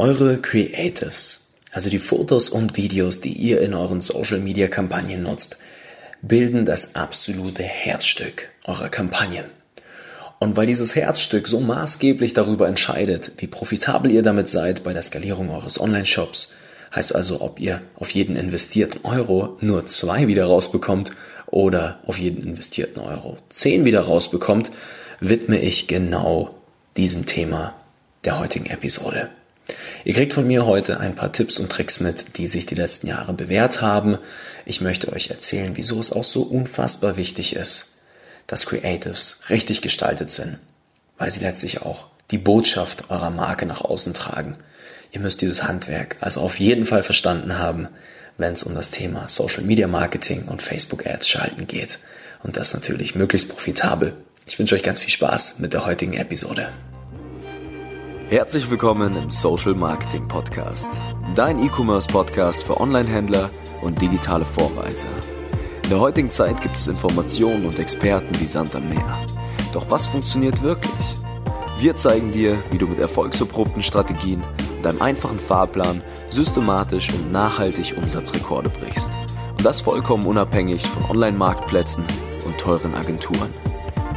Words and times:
Eure 0.00 0.38
Creatives, 0.38 1.54
also 1.72 1.90
die 1.90 1.98
Fotos 1.98 2.50
und 2.50 2.76
Videos, 2.76 3.20
die 3.20 3.32
ihr 3.32 3.60
in 3.60 3.74
euren 3.74 4.00
Social-Media-Kampagnen 4.00 5.24
nutzt, 5.24 5.56
bilden 6.22 6.64
das 6.64 6.94
absolute 6.94 7.64
Herzstück 7.64 8.48
eurer 8.64 8.90
Kampagnen. 8.90 9.46
Und 10.38 10.56
weil 10.56 10.68
dieses 10.68 10.94
Herzstück 10.94 11.48
so 11.48 11.58
maßgeblich 11.58 12.32
darüber 12.32 12.68
entscheidet, 12.68 13.32
wie 13.38 13.48
profitabel 13.48 14.12
ihr 14.12 14.22
damit 14.22 14.48
seid 14.48 14.84
bei 14.84 14.92
der 14.92 15.02
Skalierung 15.02 15.50
eures 15.50 15.80
Online-Shops, 15.80 16.52
heißt 16.94 17.16
also, 17.16 17.40
ob 17.40 17.58
ihr 17.58 17.82
auf 17.96 18.10
jeden 18.10 18.36
investierten 18.36 19.04
Euro 19.04 19.58
nur 19.60 19.86
zwei 19.86 20.28
wieder 20.28 20.44
rausbekommt 20.44 21.10
oder 21.46 21.98
auf 22.06 22.20
jeden 22.20 22.44
investierten 22.44 23.02
Euro 23.02 23.36
zehn 23.48 23.84
wieder 23.84 24.02
rausbekommt, 24.02 24.70
widme 25.18 25.58
ich 25.58 25.88
genau 25.88 26.54
diesem 26.96 27.26
Thema 27.26 27.74
der 28.24 28.38
heutigen 28.38 28.66
Episode. 28.66 29.30
Ihr 30.04 30.14
kriegt 30.14 30.34
von 30.34 30.46
mir 30.46 30.64
heute 30.66 31.00
ein 31.00 31.14
paar 31.14 31.32
Tipps 31.32 31.58
und 31.58 31.70
Tricks 31.70 32.00
mit, 32.00 32.38
die 32.38 32.46
sich 32.46 32.66
die 32.66 32.74
letzten 32.74 33.06
Jahre 33.06 33.32
bewährt 33.32 33.82
haben. 33.82 34.18
Ich 34.64 34.80
möchte 34.80 35.12
euch 35.12 35.30
erzählen, 35.30 35.76
wieso 35.76 36.00
es 36.00 36.12
auch 36.12 36.24
so 36.24 36.42
unfassbar 36.42 37.16
wichtig 37.16 37.54
ist, 37.56 37.98
dass 38.46 38.66
Creatives 38.66 39.42
richtig 39.50 39.82
gestaltet 39.82 40.30
sind, 40.30 40.58
weil 41.18 41.30
sie 41.30 41.40
letztlich 41.40 41.82
auch 41.82 42.08
die 42.30 42.38
Botschaft 42.38 43.10
eurer 43.10 43.30
Marke 43.30 43.66
nach 43.66 43.82
außen 43.82 44.14
tragen. 44.14 44.56
Ihr 45.10 45.20
müsst 45.20 45.40
dieses 45.42 45.64
Handwerk 45.64 46.16
also 46.20 46.40
auf 46.40 46.58
jeden 46.60 46.86
Fall 46.86 47.02
verstanden 47.02 47.58
haben, 47.58 47.88
wenn 48.36 48.52
es 48.52 48.62
um 48.62 48.74
das 48.74 48.90
Thema 48.90 49.28
Social 49.28 49.62
Media 49.62 49.88
Marketing 49.88 50.46
und 50.46 50.62
Facebook 50.62 51.06
Ads 51.06 51.28
schalten 51.28 51.66
geht. 51.66 51.98
Und 52.42 52.56
das 52.56 52.72
natürlich 52.72 53.14
möglichst 53.14 53.48
profitabel. 53.48 54.14
Ich 54.46 54.58
wünsche 54.58 54.74
euch 54.74 54.82
ganz 54.82 55.00
viel 55.00 55.10
Spaß 55.10 55.58
mit 55.58 55.72
der 55.72 55.84
heutigen 55.84 56.14
Episode. 56.14 56.68
Herzlich 58.30 58.68
willkommen 58.68 59.16
im 59.16 59.30
Social 59.30 59.74
Marketing 59.74 60.28
Podcast, 60.28 61.00
dein 61.34 61.64
E-Commerce 61.64 62.06
Podcast 62.06 62.62
für 62.62 62.78
Online-Händler 62.78 63.48
und 63.80 64.02
digitale 64.02 64.44
Vorreiter. 64.44 65.06
In 65.84 65.88
der 65.88 66.00
heutigen 66.00 66.30
Zeit 66.30 66.60
gibt 66.60 66.76
es 66.76 66.88
Informationen 66.88 67.64
und 67.64 67.78
Experten 67.78 68.38
wie 68.38 68.46
Sand 68.46 68.76
am 68.76 68.86
Meer. 68.86 69.26
Doch 69.72 69.90
was 69.90 70.08
funktioniert 70.08 70.62
wirklich? 70.62 71.16
Wir 71.78 71.96
zeigen 71.96 72.30
dir, 72.30 72.58
wie 72.70 72.76
du 72.76 72.86
mit 72.86 72.98
erfolgserprobten 72.98 73.82
Strategien 73.82 74.44
und 74.76 74.86
einem 74.86 75.00
einfachen 75.00 75.38
Fahrplan 75.38 76.02
systematisch 76.28 77.10
und 77.10 77.32
nachhaltig 77.32 77.94
Umsatzrekorde 77.96 78.68
brichst. 78.68 79.16
Und 79.56 79.64
das 79.64 79.80
vollkommen 79.80 80.26
unabhängig 80.26 80.86
von 80.86 81.16
Online-Marktplätzen 81.16 82.04
und 82.44 82.58
teuren 82.58 82.94
Agenturen. 82.94 83.54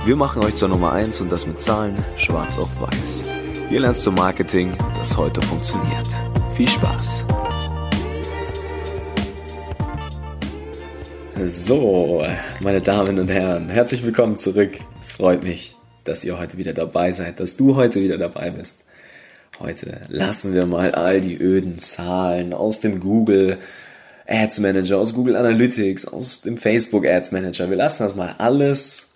Wir 0.04 0.18
machen 0.18 0.44
euch 0.44 0.56
zur 0.56 0.68
Nummer 0.68 0.92
1 0.92 1.22
und 1.22 1.32
das 1.32 1.48
mit 1.48 1.62
Zahlen 1.62 1.96
schwarz 2.18 2.58
auf 2.58 2.82
weiß. 2.82 3.41
Hier 3.72 3.80
lernst 3.80 4.06
du 4.06 4.12
Marketing, 4.12 4.74
das 5.00 5.16
heute 5.16 5.42
funktioniert. 5.42 6.06
Viel 6.54 6.68
Spaß! 6.68 7.24
So, 11.46 12.22
meine 12.62 12.82
Damen 12.82 13.18
und 13.18 13.30
Herren, 13.30 13.70
herzlich 13.70 14.04
willkommen 14.04 14.38
zurück. 14.38 14.78
Es 15.00 15.14
freut 15.14 15.46
mich, 15.46 15.78
dass 16.04 16.26
ihr 16.26 16.38
heute 16.38 16.58
wieder 16.58 16.74
dabei 16.74 17.14
seid, 17.14 17.40
dass 17.40 17.56
du 17.56 17.78
heute 17.78 18.02
wieder 18.02 18.18
dabei 18.18 18.50
bist. 18.50 18.84
Heute 19.58 20.02
lassen 20.10 20.54
wir 20.54 20.66
mal 20.66 20.94
all 20.94 21.22
die 21.22 21.38
öden 21.38 21.80
Zahlen 21.80 22.52
aus 22.52 22.82
dem 22.82 23.00
Google 23.00 23.58
Ads 24.28 24.60
Manager, 24.60 24.98
aus 24.98 25.14
Google 25.14 25.38
Analytics, 25.38 26.10
aus 26.10 26.42
dem 26.42 26.58
Facebook 26.58 27.06
Ads 27.08 27.32
Manager. 27.32 27.70
Wir 27.70 27.78
lassen 27.78 28.04
das 28.04 28.16
mal 28.16 28.36
alles 28.38 29.14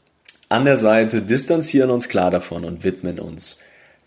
an 0.47 0.63
der 0.63 0.77
Seite, 0.77 1.21
distanzieren 1.21 1.89
uns 1.89 2.07
klar 2.07 2.31
davon 2.31 2.63
und 2.63 2.85
widmen 2.85 3.19
uns 3.19 3.57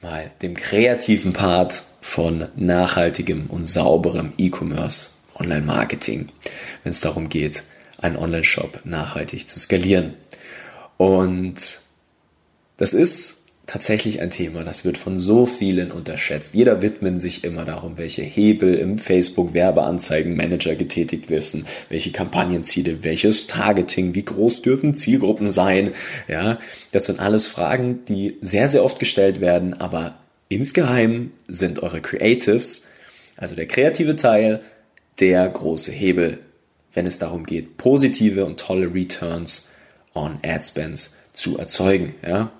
mal 0.00 0.30
dem 0.42 0.54
kreativen 0.54 1.32
Part 1.32 1.82
von 2.00 2.48
nachhaltigem 2.56 3.46
und 3.48 3.66
sauberem 3.66 4.32
E-Commerce, 4.38 5.10
Online-Marketing, 5.34 6.28
wenn 6.82 6.90
es 6.90 7.00
darum 7.00 7.28
geht, 7.28 7.64
einen 8.00 8.16
Online-Shop 8.16 8.80
nachhaltig 8.84 9.48
zu 9.48 9.58
skalieren. 9.58 10.14
Und 10.96 11.80
das 12.76 12.94
ist 12.94 13.37
tatsächlich 13.68 14.22
ein 14.22 14.30
Thema, 14.30 14.64
das 14.64 14.86
wird 14.86 14.96
von 14.96 15.18
so 15.18 15.44
vielen 15.44 15.92
unterschätzt. 15.92 16.54
Jeder 16.54 16.80
widmet 16.80 17.20
sich 17.20 17.44
immer 17.44 17.66
darum, 17.66 17.98
welche 17.98 18.22
Hebel 18.22 18.74
im 18.74 18.96
Facebook 18.96 19.52
Werbeanzeigen 19.52 20.34
Manager 20.34 20.74
getätigt 20.74 21.28
werden, 21.28 21.66
welche 21.90 22.10
Kampagnenziele, 22.10 23.04
welches 23.04 23.46
Targeting, 23.46 24.14
wie 24.14 24.24
groß 24.24 24.62
dürfen 24.62 24.96
Zielgruppen 24.96 25.50
sein. 25.50 25.92
Ja, 26.28 26.58
das 26.92 27.06
sind 27.06 27.20
alles 27.20 27.46
Fragen, 27.46 28.06
die 28.06 28.38
sehr, 28.40 28.70
sehr 28.70 28.82
oft 28.82 28.98
gestellt 28.98 29.42
werden, 29.42 29.78
aber 29.78 30.16
insgeheim 30.48 31.32
sind 31.46 31.82
eure 31.82 32.00
Creatives, 32.00 32.86
also 33.36 33.54
der 33.54 33.66
kreative 33.66 34.16
Teil, 34.16 34.60
der 35.20 35.46
große 35.46 35.92
Hebel, 35.92 36.38
wenn 36.94 37.04
es 37.04 37.18
darum 37.18 37.44
geht, 37.44 37.76
positive 37.76 38.46
und 38.46 38.58
tolle 38.58 38.94
Returns 38.94 39.68
on 40.14 40.38
Ad 40.42 40.64
Spends 40.64 41.12
zu 41.34 41.58
erzeugen. 41.58 42.14
Ja, 42.26 42.50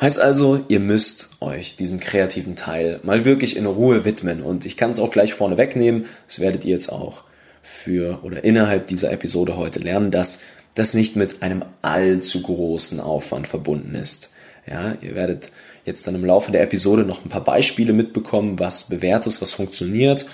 Heißt 0.00 0.18
also, 0.18 0.64
ihr 0.68 0.80
müsst 0.80 1.30
euch 1.40 1.76
diesem 1.76 2.00
kreativen 2.00 2.56
Teil 2.56 3.00
mal 3.04 3.24
wirklich 3.24 3.56
in 3.56 3.66
Ruhe 3.66 4.04
widmen. 4.04 4.42
Und 4.42 4.66
ich 4.66 4.76
kann 4.76 4.90
es 4.90 4.98
auch 4.98 5.10
gleich 5.10 5.34
vorne 5.34 5.56
wegnehmen. 5.56 6.06
Das 6.26 6.40
werdet 6.40 6.64
ihr 6.64 6.72
jetzt 6.72 6.90
auch 6.90 7.22
für 7.62 8.20
oder 8.22 8.44
innerhalb 8.44 8.88
dieser 8.88 9.12
Episode 9.12 9.56
heute 9.56 9.78
lernen, 9.78 10.10
dass 10.10 10.40
das 10.74 10.94
nicht 10.94 11.16
mit 11.16 11.42
einem 11.42 11.64
allzu 11.82 12.42
großen 12.42 13.00
Aufwand 13.00 13.46
verbunden 13.46 13.94
ist. 13.94 14.30
Ja, 14.66 14.96
ihr 15.00 15.14
werdet 15.14 15.50
jetzt 15.84 16.06
dann 16.06 16.14
im 16.14 16.24
Laufe 16.24 16.50
der 16.50 16.62
Episode 16.62 17.04
noch 17.04 17.24
ein 17.24 17.28
paar 17.28 17.44
Beispiele 17.44 17.92
mitbekommen, 17.92 18.58
was 18.58 18.88
bewährt 18.88 19.26
ist, 19.26 19.40
was 19.40 19.52
funktioniert, 19.52 20.26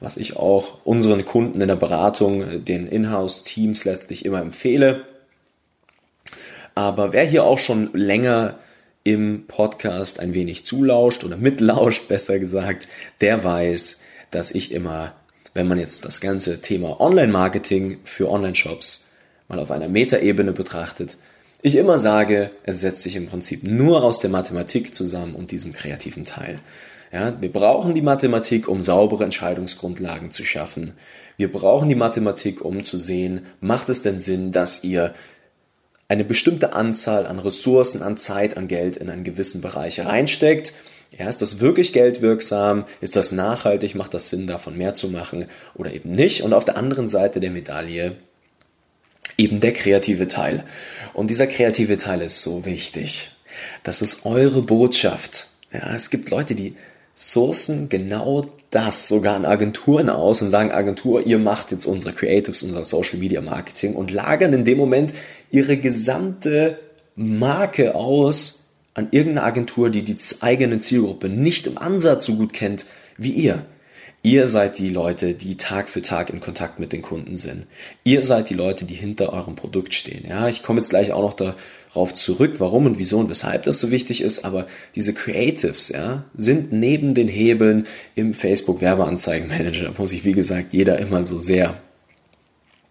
was 0.00 0.16
ich 0.16 0.36
auch 0.36 0.84
unseren 0.84 1.24
Kunden 1.24 1.60
in 1.60 1.68
der 1.68 1.76
Beratung, 1.76 2.64
den 2.64 2.86
Inhouse-Teams 2.86 3.84
letztlich 3.84 4.24
immer 4.24 4.40
empfehle. 4.40 5.04
Aber 6.74 7.12
wer 7.12 7.24
hier 7.24 7.44
auch 7.44 7.58
schon 7.58 7.90
länger 7.92 8.58
im 9.12 9.46
Podcast 9.46 10.20
ein 10.20 10.34
wenig 10.34 10.64
zulauscht 10.64 11.24
oder 11.24 11.36
mitlauscht, 11.36 12.06
besser 12.08 12.38
gesagt, 12.38 12.88
der 13.20 13.42
weiß, 13.42 14.00
dass 14.30 14.50
ich 14.50 14.72
immer, 14.72 15.14
wenn 15.54 15.68
man 15.68 15.78
jetzt 15.78 16.04
das 16.04 16.20
ganze 16.20 16.60
Thema 16.60 17.00
Online-Marketing 17.00 18.00
für 18.04 18.28
Online-Shops 18.30 19.08
mal 19.48 19.58
auf 19.58 19.70
einer 19.70 19.88
Metaebene 19.88 20.52
betrachtet, 20.52 21.16
ich 21.60 21.74
immer 21.74 21.98
sage, 21.98 22.52
es 22.62 22.80
setzt 22.80 23.02
sich 23.02 23.16
im 23.16 23.26
Prinzip 23.26 23.64
nur 23.64 24.04
aus 24.04 24.20
der 24.20 24.30
Mathematik 24.30 24.94
zusammen 24.94 25.34
und 25.34 25.50
diesem 25.50 25.72
kreativen 25.72 26.24
Teil. 26.24 26.60
Ja, 27.12 27.40
wir 27.40 27.52
brauchen 27.52 27.94
die 27.94 28.02
Mathematik, 28.02 28.68
um 28.68 28.80
saubere 28.82 29.24
Entscheidungsgrundlagen 29.24 30.30
zu 30.30 30.44
schaffen. 30.44 30.92
Wir 31.36 31.50
brauchen 31.50 31.88
die 31.88 31.96
Mathematik, 31.96 32.64
um 32.64 32.84
zu 32.84 32.96
sehen, 32.96 33.46
macht 33.60 33.88
es 33.88 34.02
denn 34.02 34.20
Sinn, 34.20 34.52
dass 34.52 34.84
ihr 34.84 35.14
eine 36.08 36.24
bestimmte 36.24 36.72
Anzahl 36.72 37.26
an 37.26 37.38
Ressourcen, 37.38 38.02
an 38.02 38.16
Zeit, 38.16 38.56
an 38.56 38.66
Geld 38.66 38.96
in 38.96 39.10
einen 39.10 39.24
gewissen 39.24 39.60
Bereich 39.60 40.00
reinsteckt. 40.00 40.72
Ja, 41.16 41.28
ist 41.28 41.40
das 41.40 41.60
wirklich 41.60 41.92
geldwirksam? 41.92 42.84
Ist 43.00 43.16
das 43.16 43.32
nachhaltig? 43.32 43.94
Macht 43.94 44.14
das 44.14 44.30
Sinn, 44.30 44.46
davon 44.46 44.76
mehr 44.76 44.94
zu 44.94 45.08
machen 45.08 45.46
oder 45.74 45.92
eben 45.92 46.12
nicht? 46.12 46.42
Und 46.42 46.52
auf 46.52 46.64
der 46.64 46.76
anderen 46.76 47.08
Seite 47.08 47.40
der 47.40 47.50
Medaille 47.50 48.16
eben 49.36 49.60
der 49.60 49.72
kreative 49.72 50.28
Teil. 50.28 50.64
Und 51.12 51.28
dieser 51.30 51.46
kreative 51.46 51.98
Teil 51.98 52.22
ist 52.22 52.42
so 52.42 52.64
wichtig. 52.64 53.32
Das 53.82 54.02
ist 54.02 54.24
eure 54.24 54.62
Botschaft. 54.62 55.48
Ja, 55.72 55.94
es 55.94 56.10
gibt 56.10 56.30
Leute, 56.30 56.54
die 56.54 56.74
sourcen 57.18 57.88
genau 57.88 58.46
das 58.70 59.08
sogar 59.08 59.34
an 59.34 59.44
Agenturen 59.44 60.08
aus 60.08 60.40
und 60.40 60.50
sagen, 60.50 60.70
Agentur, 60.70 61.26
ihr 61.26 61.38
macht 61.38 61.72
jetzt 61.72 61.84
unsere 61.84 62.12
Creatives, 62.12 62.62
unser 62.62 62.84
Social 62.84 63.18
Media 63.18 63.40
Marketing 63.40 63.96
und 63.96 64.12
lagern 64.12 64.52
in 64.52 64.64
dem 64.64 64.78
Moment 64.78 65.12
ihre 65.50 65.78
gesamte 65.78 66.78
Marke 67.16 67.96
aus 67.96 68.66
an 68.94 69.08
irgendeine 69.10 69.46
Agentur, 69.46 69.90
die 69.90 70.04
die 70.04 70.16
eigene 70.40 70.78
Zielgruppe 70.78 71.28
nicht 71.28 71.66
im 71.66 71.76
Ansatz 71.76 72.24
so 72.24 72.36
gut 72.36 72.52
kennt 72.52 72.86
wie 73.16 73.32
ihr. 73.32 73.64
Ihr 74.22 74.48
seid 74.48 74.78
die 74.78 74.90
Leute, 74.90 75.34
die 75.34 75.56
Tag 75.56 75.88
für 75.88 76.02
Tag 76.02 76.30
in 76.30 76.40
Kontakt 76.40 76.80
mit 76.80 76.92
den 76.92 77.02
Kunden 77.02 77.36
sind. 77.36 77.66
Ihr 78.02 78.22
seid 78.22 78.50
die 78.50 78.54
Leute, 78.54 78.84
die 78.84 78.94
hinter 78.94 79.32
eurem 79.32 79.54
Produkt 79.54 79.94
stehen. 79.94 80.24
Ja, 80.28 80.48
ich 80.48 80.62
komme 80.62 80.80
jetzt 80.80 80.90
gleich 80.90 81.12
auch 81.12 81.22
noch 81.22 81.34
darauf 81.34 82.14
zurück, 82.14 82.56
warum 82.58 82.86
und 82.86 82.98
wieso 82.98 83.18
und 83.20 83.30
weshalb 83.30 83.62
das 83.62 83.78
so 83.78 83.92
wichtig 83.92 84.20
ist. 84.20 84.44
Aber 84.44 84.66
diese 84.96 85.14
Creatives, 85.14 85.90
ja, 85.90 86.24
sind 86.36 86.72
neben 86.72 87.14
den 87.14 87.28
Hebeln 87.28 87.86
im 88.16 88.34
Facebook 88.34 88.80
Werbeanzeigenmanager, 88.80 89.84
da 89.84 89.94
muss 89.96 90.12
ich 90.12 90.24
wie 90.24 90.32
gesagt 90.32 90.72
jeder 90.72 90.98
immer 90.98 91.24
so 91.24 91.38
sehr 91.38 91.80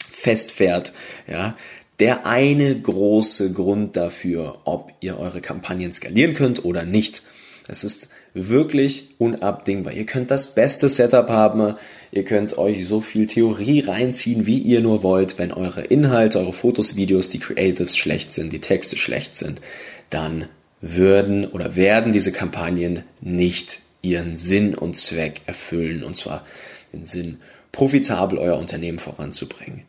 festfährt, 0.10 0.94
ja, 1.28 1.58
der 2.00 2.26
eine 2.26 2.80
große 2.80 3.52
Grund 3.54 3.96
dafür, 3.98 4.60
ob 4.66 4.94
ihr 5.02 5.20
eure 5.20 5.42
Kampagnen 5.42 5.92
skalieren 5.94 6.34
könnt 6.34 6.64
oder 6.64 6.84
nicht. 6.84 7.24
Es 7.68 7.84
ist 7.84 8.10
wirklich 8.34 9.16
unabdingbar. 9.18 9.94
Ihr 9.94 10.06
könnt 10.06 10.32
das 10.32 10.56
beste 10.56 10.90
Setup 10.90 11.28
haben, 11.30 11.76
ihr 12.12 12.24
könnt 12.24 12.58
euch 12.58 12.88
so 12.88 13.02
viel 13.02 13.28
Theorie 13.28 13.82
reinziehen, 13.82 14.46
wie 14.46 14.60
ihr 14.60 14.82
nur 14.82 15.04
wollt. 15.04 15.38
Wenn 15.38 15.52
eure 15.52 15.82
Inhalte, 15.82 16.40
eure 16.40 16.54
Fotos, 16.54 16.96
Videos, 16.96 17.30
die 17.30 17.40
Creatives 17.40 17.98
schlecht 17.98 18.34
sind, 18.34 18.54
die 18.54 18.60
Texte 18.60 18.96
schlecht 18.96 19.36
sind, 19.36 19.60
dann 20.10 20.48
würden 20.80 21.46
oder 21.46 21.76
werden 21.76 22.14
diese 22.14 22.32
Kampagnen 22.32 23.04
nicht 23.20 23.80
ihren 24.02 24.38
Sinn 24.38 24.76
und 24.76 24.98
Zweck 24.98 25.42
erfüllen, 25.46 26.04
und 26.04 26.16
zwar 26.16 26.46
den 26.94 27.04
Sinn, 27.04 27.40
profitabel 27.72 28.38
euer 28.38 28.58
Unternehmen 28.58 29.00
voranzubringen. 29.00 29.84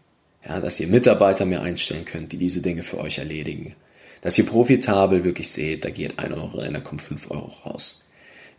Ja, 0.46 0.60
dass 0.60 0.80
ihr 0.80 0.86
Mitarbeiter 0.86 1.44
mehr 1.44 1.62
einstellen 1.62 2.04
könnt, 2.04 2.32
die 2.32 2.38
diese 2.38 2.62
Dinge 2.62 2.82
für 2.82 2.98
euch 2.98 3.18
erledigen. 3.18 3.74
Dass 4.20 4.36
ihr 4.38 4.46
profitabel 4.46 5.24
wirklich 5.24 5.50
seht, 5.50 5.84
da 5.84 5.90
geht 5.90 6.18
ein 6.18 6.32
Euro 6.32 6.58
rein, 6.58 6.74
da 6.74 6.80
kommt 6.80 7.02
fünf 7.02 7.30
Euro 7.30 7.52
raus. 7.64 8.06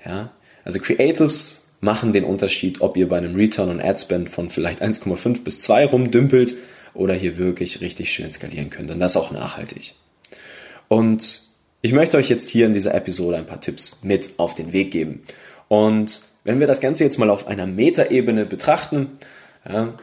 Ja, 0.05 0.31
also 0.63 0.79
Creatives 0.79 1.69
machen 1.81 2.13
den 2.13 2.23
Unterschied, 2.23 2.81
ob 2.81 2.97
ihr 2.97 3.07
bei 3.07 3.17
einem 3.17 3.35
Return 3.35 3.69
on 3.69 3.81
Ad 3.81 3.99
Spend 3.99 4.29
von 4.29 4.49
vielleicht 4.49 4.81
1,5 4.81 5.43
bis 5.43 5.59
2 5.61 5.87
rumdümpelt 5.87 6.55
oder 6.93 7.13
hier 7.13 7.37
wirklich 7.37 7.81
richtig 7.81 8.11
schön 8.11 8.31
skalieren 8.31 8.69
könnt. 8.69 8.91
Und 8.91 8.99
das 8.99 9.17
auch 9.17 9.31
nachhaltig. 9.31 9.95
Und 10.87 11.41
ich 11.81 11.93
möchte 11.93 12.17
euch 12.17 12.29
jetzt 12.29 12.49
hier 12.49 12.65
in 12.65 12.73
dieser 12.73 12.93
Episode 12.93 13.37
ein 13.37 13.45
paar 13.45 13.61
Tipps 13.61 13.99
mit 14.03 14.31
auf 14.37 14.55
den 14.55 14.73
Weg 14.73 14.91
geben. 14.91 15.23
Und 15.67 16.21
wenn 16.43 16.59
wir 16.59 16.67
das 16.67 16.81
Ganze 16.81 17.03
jetzt 17.03 17.19
mal 17.19 17.29
auf 17.29 17.47
einer 17.47 17.67
Metaebene 17.67 18.45
betrachten, 18.45 19.19
ja, 19.67 19.97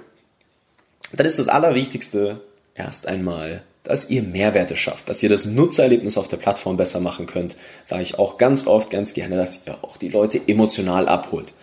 dann 1.13 1.27
ist 1.27 1.39
das 1.39 1.49
Allerwichtigste 1.49 2.43
erst 2.75 3.07
einmal, 3.07 3.63
dass 3.87 4.11
ihr 4.11 4.23
Mehrwerte 4.23 4.77
schafft, 4.77 5.09
dass 5.09 5.23
ihr 5.23 5.29
das 5.29 5.45
Nutzererlebnis 5.47 6.19
auf 6.19 6.29
der 6.29 6.37
Plattform 6.37 6.77
besser 6.77 7.01
machen 7.01 7.27
könnt. 7.27 7.57
Sage 7.85 8.03
ich 8.03 8.19
auch 8.19 8.37
ganz 8.37 8.67
oft, 8.67 8.91
ganz 8.91 9.15
gerne, 9.15 9.37
dass 9.37 9.67
ihr 9.67 9.79
auch 9.83 9.97
die 9.97 10.09
Leute 10.09 10.41
emotional 10.47 11.09
abholt. 11.09 11.55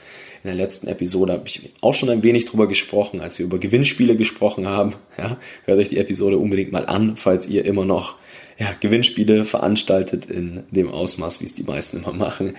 In 0.43 0.49
der 0.49 0.55
letzten 0.55 0.87
Episode 0.87 1.33
habe 1.33 1.47
ich 1.47 1.71
auch 1.81 1.93
schon 1.93 2.09
ein 2.09 2.23
wenig 2.23 2.45
drüber 2.45 2.67
gesprochen, 2.67 3.21
als 3.21 3.39
wir 3.39 3.45
über 3.45 3.59
Gewinnspiele 3.59 4.15
gesprochen 4.15 4.67
haben. 4.67 4.95
Ja, 5.17 5.37
hört 5.65 5.77
euch 5.77 5.89
die 5.89 5.99
Episode 5.99 6.37
unbedingt 6.37 6.71
mal 6.71 6.87
an, 6.87 7.17
falls 7.17 7.47
ihr 7.47 7.65
immer 7.65 7.85
noch 7.85 8.17
ja, 8.57 8.73
Gewinnspiele 8.79 9.45
veranstaltet 9.45 10.25
in 10.25 10.63
dem 10.71 10.89
Ausmaß, 10.89 11.39
wie 11.39 11.45
es 11.45 11.53
die 11.53 11.63
meisten 11.63 11.97
immer 11.97 12.13
machen, 12.13 12.55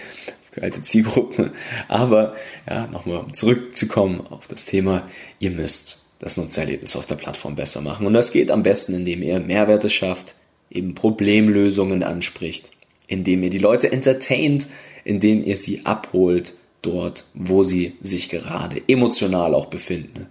alte 0.60 0.82
Zielgruppen. 0.82 1.50
Aber 1.88 2.36
ja, 2.68 2.86
nochmal 2.86 3.26
zurückzukommen 3.32 4.24
auf 4.30 4.46
das 4.46 4.66
Thema, 4.66 5.08
ihr 5.40 5.50
müsst 5.50 6.03
das 6.24 6.38
Nutzererlebnis 6.38 6.96
auf 6.96 7.04
der 7.04 7.16
Plattform 7.16 7.54
besser 7.54 7.82
machen. 7.82 8.06
Und 8.06 8.14
das 8.14 8.32
geht 8.32 8.50
am 8.50 8.62
besten, 8.62 8.94
indem 8.94 9.22
ihr 9.22 9.40
Mehrwerte 9.40 9.90
schafft, 9.90 10.36
eben 10.70 10.94
Problemlösungen 10.94 12.02
anspricht, 12.02 12.70
indem 13.06 13.42
ihr 13.42 13.50
die 13.50 13.58
Leute 13.58 13.92
entertaint, 13.92 14.68
indem 15.04 15.44
ihr 15.44 15.58
sie 15.58 15.84
abholt 15.84 16.54
dort, 16.80 17.24
wo 17.34 17.62
sie 17.62 17.96
sich 18.00 18.30
gerade 18.30 18.80
emotional 18.88 19.54
auch 19.54 19.66
befinden. 19.66 20.28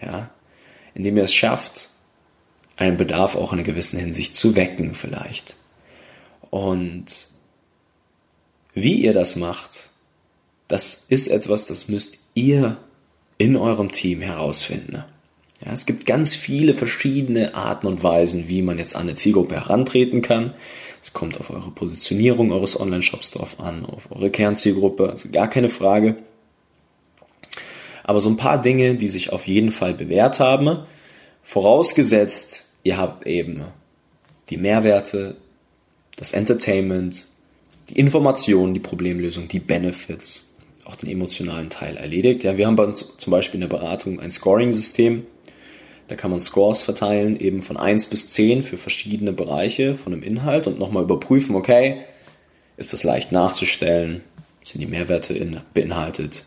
Ja, 0.00 0.30
indem 0.94 1.18
ihr 1.18 1.24
es 1.24 1.34
schafft, 1.34 1.90
einen 2.76 2.96
Bedarf 2.96 3.36
auch 3.36 3.52
in 3.52 3.58
einer 3.58 3.66
gewissen 3.66 4.00
Hinsicht 4.00 4.36
zu 4.36 4.56
wecken 4.56 4.94
vielleicht. 4.94 5.56
Und 6.48 7.26
wie 8.72 8.94
ihr 8.94 9.12
das 9.12 9.36
macht, 9.36 9.90
das 10.68 11.04
ist 11.06 11.28
etwas, 11.28 11.66
das 11.66 11.88
müsst 11.88 12.16
ihr 12.32 12.78
in 13.36 13.58
eurem 13.58 13.92
Team 13.92 14.22
herausfinden. 14.22 15.04
Ja, 15.64 15.72
es 15.72 15.86
gibt 15.86 16.04
ganz 16.04 16.34
viele 16.34 16.74
verschiedene 16.74 17.54
Arten 17.54 17.86
und 17.86 18.02
Weisen, 18.02 18.48
wie 18.48 18.60
man 18.60 18.78
jetzt 18.78 18.94
an 18.94 19.02
eine 19.02 19.14
Zielgruppe 19.14 19.54
herantreten 19.54 20.20
kann. 20.20 20.52
Es 21.00 21.12
kommt 21.12 21.40
auf 21.40 21.50
eure 21.50 21.70
Positionierung 21.70 22.52
eures 22.52 22.78
Online-Shops 22.78 23.30
drauf 23.30 23.60
an, 23.60 23.86
auf 23.86 24.10
eure 24.10 24.30
Kernzielgruppe, 24.30 25.08
also 25.08 25.30
gar 25.30 25.48
keine 25.48 25.70
Frage. 25.70 26.16
Aber 28.02 28.20
so 28.20 28.28
ein 28.28 28.36
paar 28.36 28.60
Dinge, 28.60 28.96
die 28.96 29.08
sich 29.08 29.32
auf 29.32 29.46
jeden 29.46 29.72
Fall 29.72 29.94
bewährt 29.94 30.38
haben, 30.38 30.80
vorausgesetzt, 31.42 32.66
ihr 32.82 32.98
habt 32.98 33.26
eben 33.26 33.64
die 34.50 34.58
Mehrwerte, 34.58 35.36
das 36.16 36.32
Entertainment, 36.32 37.26
die 37.88 37.98
Informationen, 37.98 38.74
die 38.74 38.80
Problemlösung, 38.80 39.48
die 39.48 39.60
Benefits, 39.60 40.48
auch 40.84 40.96
den 40.96 41.08
emotionalen 41.08 41.70
Teil 41.70 41.96
erledigt. 41.96 42.44
Ja, 42.44 42.58
wir 42.58 42.66
haben 42.66 42.76
bei 42.76 42.84
uns 42.84 43.16
zum 43.16 43.30
Beispiel 43.30 43.62
in 43.62 43.68
der 43.68 43.76
Beratung 43.76 44.20
ein 44.20 44.30
Scoring-System. 44.30 45.26
Da 46.08 46.16
kann 46.16 46.30
man 46.30 46.40
Scores 46.40 46.82
verteilen, 46.82 47.38
eben 47.38 47.62
von 47.62 47.76
1 47.76 48.06
bis 48.06 48.30
10 48.30 48.62
für 48.62 48.76
verschiedene 48.76 49.32
Bereiche 49.32 49.96
von 49.96 50.12
einem 50.12 50.22
Inhalt 50.22 50.66
und 50.66 50.78
nochmal 50.78 51.04
überprüfen, 51.04 51.56
okay, 51.56 52.02
ist 52.76 52.92
das 52.92 53.04
leicht 53.04 53.32
nachzustellen? 53.32 54.22
Sind 54.62 54.80
die 54.80 54.86
Mehrwerte 54.86 55.34
in, 55.34 55.60
beinhaltet? 55.72 56.44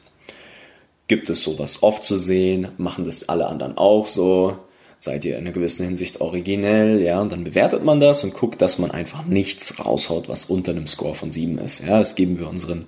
Gibt 1.07 1.29
es 1.29 1.43
sowas 1.43 1.83
oft 1.83 2.03
zu 2.03 2.17
sehen? 2.17 2.69
Machen 2.77 3.05
das 3.05 3.29
alle 3.29 3.47
anderen 3.47 3.77
auch 3.77 4.07
so? 4.07 4.57
seid 4.99 5.25
ihr 5.25 5.35
in 5.35 5.41
einer 5.41 5.51
gewissen 5.51 5.85
Hinsicht 5.85 6.21
originell, 6.21 7.01
ja, 7.01 7.21
und 7.21 7.31
dann 7.31 7.43
bewertet 7.43 7.83
man 7.83 7.99
das 7.99 8.23
und 8.23 8.33
guckt, 8.33 8.61
dass 8.61 8.79
man 8.79 8.91
einfach 8.91 9.25
nichts 9.25 9.83
raushaut, 9.85 10.27
was 10.27 10.45
unter 10.45 10.71
einem 10.71 10.87
Score 10.87 11.13
von 11.13 11.31
sieben 11.31 11.57
ist. 11.59 11.85
Ja, 11.85 11.99
das 11.99 12.15
geben 12.15 12.39
wir 12.39 12.49
unseren 12.49 12.87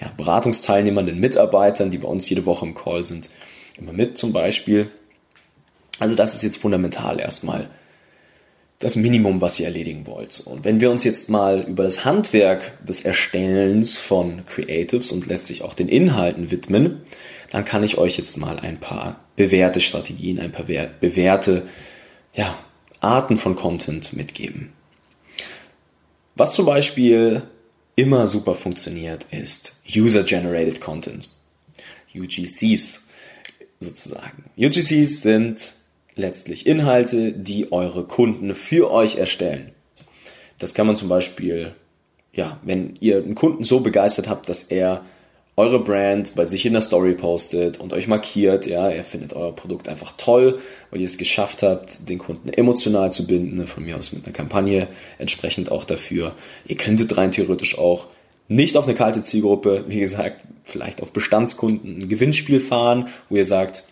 ja, 0.00 0.12
Beratungsteilnehmern, 0.16 1.06
den 1.06 1.18
Mitarbeitern, 1.18 1.90
die 1.90 1.98
bei 1.98 2.08
uns 2.08 2.28
jede 2.28 2.44
Woche 2.44 2.66
im 2.66 2.74
Call 2.74 3.04
sind, 3.04 3.30
immer 3.78 3.92
mit 3.92 4.18
zum 4.18 4.32
Beispiel. 4.32 4.90
Also 5.98 6.14
das 6.14 6.34
ist 6.34 6.42
jetzt 6.42 6.58
fundamental 6.58 7.20
erstmal 7.20 7.68
das 8.78 8.96
Minimum, 8.96 9.40
was 9.40 9.58
ihr 9.58 9.66
erledigen 9.66 10.06
wollt. 10.06 10.40
Und 10.40 10.64
wenn 10.64 10.80
wir 10.80 10.90
uns 10.90 11.02
jetzt 11.04 11.30
mal 11.30 11.62
über 11.62 11.82
das 11.82 12.04
Handwerk 12.04 12.72
des 12.84 13.02
Erstellens 13.02 13.96
von 13.96 14.44
Creatives 14.44 15.12
und 15.12 15.26
letztlich 15.26 15.62
auch 15.62 15.72
den 15.72 15.88
Inhalten 15.88 16.50
widmen, 16.50 17.00
dann 17.50 17.64
kann 17.64 17.82
ich 17.84 17.96
euch 17.96 18.18
jetzt 18.18 18.36
mal 18.36 18.58
ein 18.58 18.78
paar 18.78 19.20
bewährte 19.36 19.80
Strategien, 19.80 20.40
ein 20.40 20.52
paar 20.52 20.66
bewährte 20.66 21.62
ja, 22.34 22.58
Arten 23.00 23.38
von 23.38 23.56
Content 23.56 24.12
mitgeben. 24.12 24.72
Was 26.34 26.52
zum 26.52 26.66
Beispiel 26.66 27.42
immer 27.94 28.28
super 28.28 28.54
funktioniert, 28.54 29.24
ist 29.30 29.76
User-Generated 29.94 30.82
Content. 30.82 31.30
UGCs 32.14 33.06
sozusagen. 33.80 34.44
UGCs 34.58 35.22
sind 35.22 35.75
letztlich 36.16 36.66
Inhalte, 36.66 37.32
die 37.32 37.70
eure 37.70 38.04
Kunden 38.04 38.54
für 38.54 38.90
euch 38.90 39.16
erstellen. 39.16 39.70
Das 40.58 40.74
kann 40.74 40.86
man 40.86 40.96
zum 40.96 41.08
Beispiel, 41.08 41.74
ja, 42.32 42.58
wenn 42.64 42.94
ihr 43.00 43.18
einen 43.18 43.34
Kunden 43.34 43.62
so 43.62 43.80
begeistert 43.80 44.28
habt, 44.28 44.48
dass 44.48 44.64
er 44.64 45.04
eure 45.58 45.80
Brand 45.80 46.34
bei 46.34 46.44
sich 46.44 46.66
in 46.66 46.74
der 46.74 46.82
Story 46.82 47.14
postet 47.14 47.78
und 47.78 47.92
euch 47.94 48.08
markiert, 48.08 48.66
ja, 48.66 48.90
er 48.90 49.04
findet 49.04 49.32
euer 49.32 49.54
Produkt 49.54 49.88
einfach 49.88 50.12
toll, 50.18 50.58
weil 50.90 51.00
ihr 51.00 51.06
es 51.06 51.16
geschafft 51.16 51.62
habt, 51.62 52.08
den 52.08 52.18
Kunden 52.18 52.50
emotional 52.50 53.10
zu 53.10 53.26
binden, 53.26 53.66
von 53.66 53.84
mir 53.84 53.96
aus 53.96 54.12
mit 54.12 54.24
einer 54.24 54.34
Kampagne 54.34 54.88
entsprechend 55.18 55.70
auch 55.70 55.84
dafür. 55.84 56.34
Ihr 56.66 56.76
könntet 56.76 57.16
rein 57.16 57.32
theoretisch 57.32 57.78
auch 57.78 58.08
nicht 58.48 58.76
auf 58.76 58.86
eine 58.86 58.94
kalte 58.94 59.22
Zielgruppe, 59.22 59.84
wie 59.88 60.00
gesagt, 60.00 60.42
vielleicht 60.64 61.02
auf 61.02 61.12
Bestandskunden 61.12 61.98
ein 62.02 62.08
Gewinnspiel 62.08 62.60
fahren, 62.60 63.08
wo 63.28 63.36
ihr 63.36 63.44
sagt, 63.44 63.84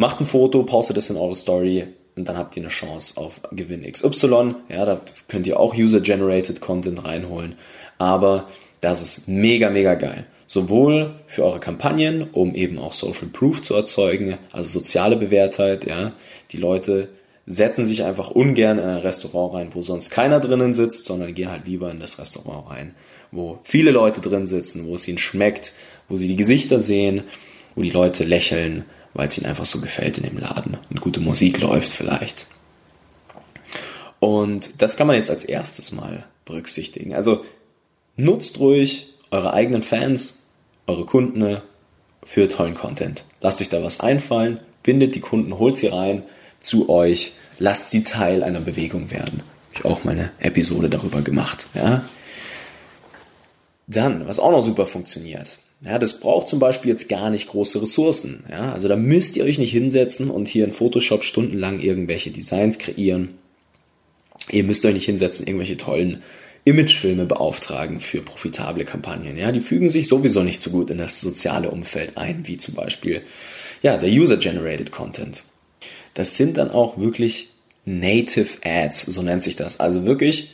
macht 0.00 0.18
ein 0.18 0.26
Foto, 0.26 0.62
postet 0.62 0.96
es 0.96 1.10
in 1.10 1.16
eure 1.18 1.36
Story 1.36 1.86
und 2.16 2.26
dann 2.26 2.38
habt 2.38 2.56
ihr 2.56 2.62
eine 2.62 2.70
Chance 2.70 3.20
auf 3.20 3.42
Gewinn 3.52 3.82
XY. 3.82 4.54
Ja, 4.70 4.86
da 4.86 4.98
könnt 5.28 5.46
ihr 5.46 5.60
auch 5.60 5.76
User-Generated 5.76 6.62
Content 6.62 7.04
reinholen. 7.04 7.56
Aber 7.98 8.48
das 8.80 9.02
ist 9.02 9.28
mega, 9.28 9.68
mega 9.68 9.94
geil. 9.96 10.24
Sowohl 10.46 11.16
für 11.26 11.44
eure 11.44 11.60
Kampagnen, 11.60 12.30
um 12.32 12.54
eben 12.54 12.78
auch 12.78 12.92
Social 12.92 13.28
Proof 13.30 13.60
zu 13.60 13.74
erzeugen, 13.74 14.38
also 14.52 14.70
soziale 14.80 15.16
Bewährtheit, 15.16 15.86
ja. 15.86 16.14
Die 16.50 16.56
Leute 16.56 17.08
setzen 17.46 17.84
sich 17.84 18.02
einfach 18.02 18.30
ungern 18.30 18.78
in 18.78 18.84
ein 18.84 18.96
Restaurant 18.98 19.54
rein, 19.54 19.68
wo 19.74 19.82
sonst 19.82 20.10
keiner 20.10 20.40
drinnen 20.40 20.72
sitzt, 20.72 21.04
sondern 21.04 21.34
gehen 21.34 21.50
halt 21.50 21.66
lieber 21.66 21.90
in 21.90 22.00
das 22.00 22.18
Restaurant 22.18 22.70
rein, 22.70 22.94
wo 23.32 23.58
viele 23.64 23.90
Leute 23.90 24.22
drin 24.22 24.46
sitzen, 24.46 24.86
wo 24.86 24.94
es 24.94 25.06
ihnen 25.06 25.18
schmeckt, 25.18 25.74
wo 26.08 26.16
sie 26.16 26.28
die 26.28 26.36
Gesichter 26.36 26.80
sehen, 26.80 27.24
wo 27.74 27.82
die 27.82 27.90
Leute 27.90 28.24
lächeln, 28.24 28.86
weil 29.14 29.28
es 29.28 29.38
ihnen 29.38 29.46
einfach 29.46 29.66
so 29.66 29.80
gefällt 29.80 30.18
in 30.18 30.24
dem 30.24 30.38
Laden 30.38 30.76
und 30.90 31.00
gute 31.00 31.20
Musik 31.20 31.60
läuft 31.60 31.90
vielleicht. 31.90 32.46
Und 34.18 34.82
das 34.82 34.96
kann 34.96 35.06
man 35.06 35.16
jetzt 35.16 35.30
als 35.30 35.44
erstes 35.44 35.92
mal 35.92 36.24
berücksichtigen. 36.44 37.14
Also 37.14 37.44
Nutzt 38.20 38.58
ruhig 38.60 39.14
eure 39.30 39.54
eigenen 39.54 39.82
Fans, 39.82 40.42
eure 40.86 41.06
Kunden 41.06 41.62
für 42.22 42.48
tollen 42.48 42.74
Content. 42.74 43.24
Lasst 43.40 43.60
euch 43.60 43.70
da 43.70 43.82
was 43.82 44.00
einfallen, 44.00 44.60
bindet 44.82 45.14
die 45.14 45.20
Kunden, 45.20 45.58
holt 45.58 45.76
sie 45.76 45.86
rein 45.86 46.24
zu 46.60 46.90
euch, 46.90 47.32
lasst 47.58 47.90
sie 47.90 48.02
Teil 48.02 48.42
einer 48.42 48.60
Bewegung 48.60 49.10
werden. 49.10 49.42
Habe 49.70 49.78
ich 49.78 49.84
auch 49.86 50.04
meine 50.04 50.32
Episode 50.38 50.90
darüber 50.90 51.22
gemacht. 51.22 51.68
Ja? 51.74 52.04
Dann, 53.86 54.26
was 54.26 54.38
auch 54.38 54.50
noch 54.50 54.62
super 54.62 54.86
funktioniert. 54.86 55.58
Ja, 55.82 55.98
das 55.98 56.20
braucht 56.20 56.48
zum 56.48 56.58
Beispiel 56.58 56.90
jetzt 56.90 57.08
gar 57.08 57.30
nicht 57.30 57.48
große 57.48 57.80
Ressourcen. 57.80 58.44
Ja, 58.50 58.72
also 58.72 58.86
da 58.86 58.96
müsst 58.96 59.36
ihr 59.36 59.44
euch 59.44 59.58
nicht 59.58 59.72
hinsetzen 59.72 60.30
und 60.30 60.48
hier 60.48 60.64
in 60.64 60.72
Photoshop 60.72 61.24
stundenlang 61.24 61.80
irgendwelche 61.80 62.30
Designs 62.30 62.78
kreieren. 62.78 63.38
Ihr 64.50 64.64
müsst 64.64 64.84
euch 64.84 64.94
nicht 64.94 65.06
hinsetzen, 65.06 65.46
irgendwelche 65.46 65.78
tollen 65.78 66.22
Imagefilme 66.64 67.24
beauftragen 67.24 68.00
für 68.00 68.20
profitable 68.20 68.84
Kampagnen. 68.84 69.38
Ja, 69.38 69.52
die 69.52 69.60
fügen 69.60 69.88
sich 69.88 70.08
sowieso 70.08 70.42
nicht 70.42 70.60
so 70.60 70.70
gut 70.70 70.90
in 70.90 70.98
das 70.98 71.20
soziale 71.20 71.70
Umfeld 71.70 72.18
ein, 72.18 72.46
wie 72.46 72.58
zum 72.58 72.74
Beispiel 72.74 73.22
ja, 73.82 73.96
der 73.96 74.10
User-Generated 74.10 74.92
Content. 74.92 75.44
Das 76.12 76.36
sind 76.36 76.58
dann 76.58 76.70
auch 76.70 76.98
wirklich 76.98 77.48
Native 77.86 78.58
Ads, 78.62 79.06
so 79.06 79.22
nennt 79.22 79.42
sich 79.42 79.56
das. 79.56 79.80
Also 79.80 80.04
wirklich 80.04 80.52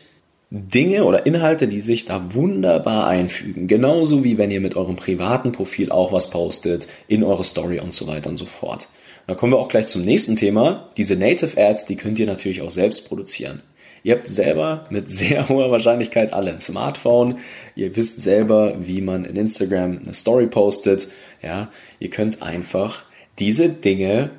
Dinge 0.50 1.04
oder 1.04 1.26
Inhalte, 1.26 1.66
die 1.66 1.80
sich 1.80 2.04
da 2.04 2.34
wunderbar 2.34 3.08
einfügen. 3.08 3.66
Genauso 3.66 4.22
wie 4.22 4.38
wenn 4.38 4.52
ihr 4.52 4.60
mit 4.60 4.76
eurem 4.76 4.94
privaten 4.94 5.50
Profil 5.52 5.90
auch 5.90 6.12
was 6.12 6.30
postet, 6.30 6.86
in 7.08 7.24
eure 7.24 7.42
Story 7.42 7.80
und 7.80 7.92
so 7.92 8.06
weiter 8.06 8.30
und 8.30 8.36
so 8.36 8.46
fort. 8.46 8.88
Da 9.26 9.34
kommen 9.34 9.52
wir 9.52 9.58
auch 9.58 9.68
gleich 9.68 9.88
zum 9.88 10.02
nächsten 10.02 10.36
Thema. 10.36 10.88
Diese 10.96 11.16
Native 11.16 11.60
Ads, 11.60 11.86
die 11.86 11.96
könnt 11.96 12.20
ihr 12.20 12.26
natürlich 12.26 12.62
auch 12.62 12.70
selbst 12.70 13.08
produzieren. 13.08 13.62
Ihr 14.04 14.14
habt 14.14 14.28
selber 14.28 14.86
mit 14.88 15.10
sehr 15.10 15.48
hoher 15.48 15.72
Wahrscheinlichkeit 15.72 16.32
alle 16.32 16.52
ein 16.52 16.60
Smartphone. 16.60 17.38
Ihr 17.74 17.96
wisst 17.96 18.20
selber, 18.20 18.76
wie 18.78 19.00
man 19.00 19.24
in 19.24 19.34
Instagram 19.34 20.00
eine 20.04 20.14
Story 20.14 20.46
postet. 20.46 21.08
Ja, 21.42 21.72
ihr 21.98 22.10
könnt 22.10 22.40
einfach 22.40 23.04
diese 23.40 23.68
Dinge 23.68 24.30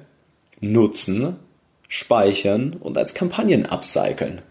nutzen, 0.61 1.35
speichern 1.89 2.77
und 2.79 2.97
als 2.97 3.13
Kampagnen 3.13 3.65
upcyclen. 3.65 4.41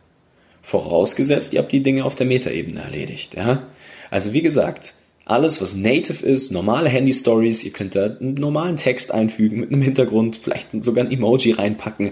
Vorausgesetzt, 0.66 1.54
ihr 1.54 1.60
habt 1.60 1.70
die 1.70 1.84
Dinge 1.84 2.04
auf 2.04 2.16
der 2.16 2.26
Metaebene 2.26 2.80
erledigt. 2.80 3.36
Ja? 3.36 3.68
Also 4.10 4.32
wie 4.32 4.42
gesagt, 4.42 4.94
alles, 5.24 5.62
was 5.62 5.76
native 5.76 6.26
ist, 6.26 6.50
normale 6.50 6.88
Handy-Stories, 6.88 7.62
ihr 7.62 7.70
könnt 7.72 7.94
da 7.94 8.06
einen 8.06 8.34
normalen 8.34 8.76
Text 8.76 9.12
einfügen 9.14 9.60
mit 9.60 9.70
einem 9.70 9.82
Hintergrund, 9.82 10.34
vielleicht 10.34 10.70
sogar 10.82 11.04
ein 11.04 11.12
Emoji 11.12 11.52
reinpacken. 11.52 12.10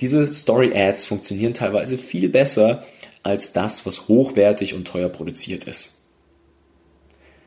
Diese 0.00 0.28
Story-Ads 0.28 1.06
funktionieren 1.06 1.54
teilweise 1.54 1.96
viel 1.96 2.28
besser 2.28 2.84
als 3.22 3.52
das, 3.52 3.86
was 3.86 4.08
hochwertig 4.08 4.74
und 4.74 4.88
teuer 4.88 5.08
produziert 5.08 5.62
ist. 5.62 6.08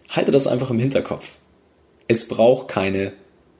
Halte 0.08 0.32
das 0.32 0.48
einfach 0.48 0.70
im 0.70 0.80
Hinterkopf. 0.80 1.40
Es 2.08 2.26
braucht 2.26 2.70
keine 2.70 3.12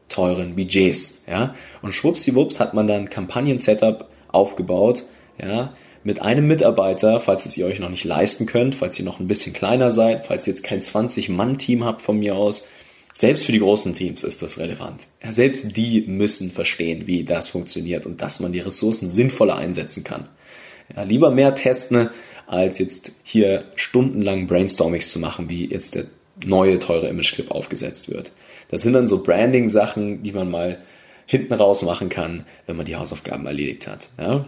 teuren 0.08 0.56
Budgets, 0.56 1.24
ja. 1.30 1.54
Und 1.82 1.94
schwuppsiwupps 1.94 2.62
hat 2.62 2.74
man 2.74 2.88
dann 2.88 3.10
Kampagnen-Setup 3.10 4.08
aufgebaut, 4.30 5.04
ja, 5.38 5.74
mit 6.08 6.22
einem 6.22 6.48
Mitarbeiter, 6.48 7.20
falls 7.20 7.46
es 7.46 7.58
ihr 7.58 7.66
euch 7.66 7.80
noch 7.80 7.90
nicht 7.90 8.06
leisten 8.06 8.46
könnt, 8.46 8.76
falls 8.76 8.98
ihr 8.98 9.04
noch 9.04 9.20
ein 9.20 9.28
bisschen 9.28 9.52
kleiner 9.52 9.92
seid, 9.92 10.26
falls 10.26 10.48
ihr 10.48 10.54
jetzt 10.54 10.64
kein 10.64 10.80
20-Mann-Team 10.80 11.84
habt 11.84 12.02
von 12.02 12.18
mir 12.18 12.38
aus. 12.38 12.66
Selbst 13.14 13.46
für 13.46 13.52
die 13.52 13.60
großen 13.60 13.94
Teams 13.94 14.24
ist 14.24 14.42
das 14.42 14.58
relevant. 14.58 15.08
Selbst 15.30 15.76
die 15.76 16.06
müssen 16.08 16.50
verstehen, 16.50 17.08
wie 17.08 17.26
das 17.26 17.50
funktioniert 17.50 18.06
und 18.06 18.22
dass 18.22 18.40
man 18.40 18.54
die 18.54 18.62
Ressourcen 18.62 19.10
sinnvoller 19.10 19.58
einsetzen 19.58 20.06
kann. 20.06 20.30
Ja, 20.96 21.04
lieber 21.04 21.30
mehr 21.30 21.56
testen, 21.56 22.10
als 22.46 22.80
jetzt 22.80 23.12
hier 23.24 23.66
stundenlang 23.76 24.48
Brainstormings 24.48 25.12
zu 25.12 25.20
machen, 25.20 25.50
wie 25.50 25.70
jetzt 25.70 25.96
der 25.96 26.06
neue 26.46 26.80
teure 26.80 27.10
Image-Clip 27.10 27.52
aufgesetzt 27.52 28.10
wird. 28.10 28.32
Das 28.70 28.82
sind 28.82 28.94
dann 28.94 29.10
so 29.10 29.22
Branding-Sachen, 29.22 30.24
die 30.24 30.32
man 30.32 30.50
mal 30.50 30.78
hinten 31.26 31.54
raus 31.54 31.82
machen 31.82 32.08
kann, 32.08 32.46
wenn 32.66 32.78
man 32.78 32.86
die 32.86 32.96
Hausaufgaben 32.96 33.46
erledigt 33.46 33.88
hat. 33.88 34.12
Ja? 34.18 34.46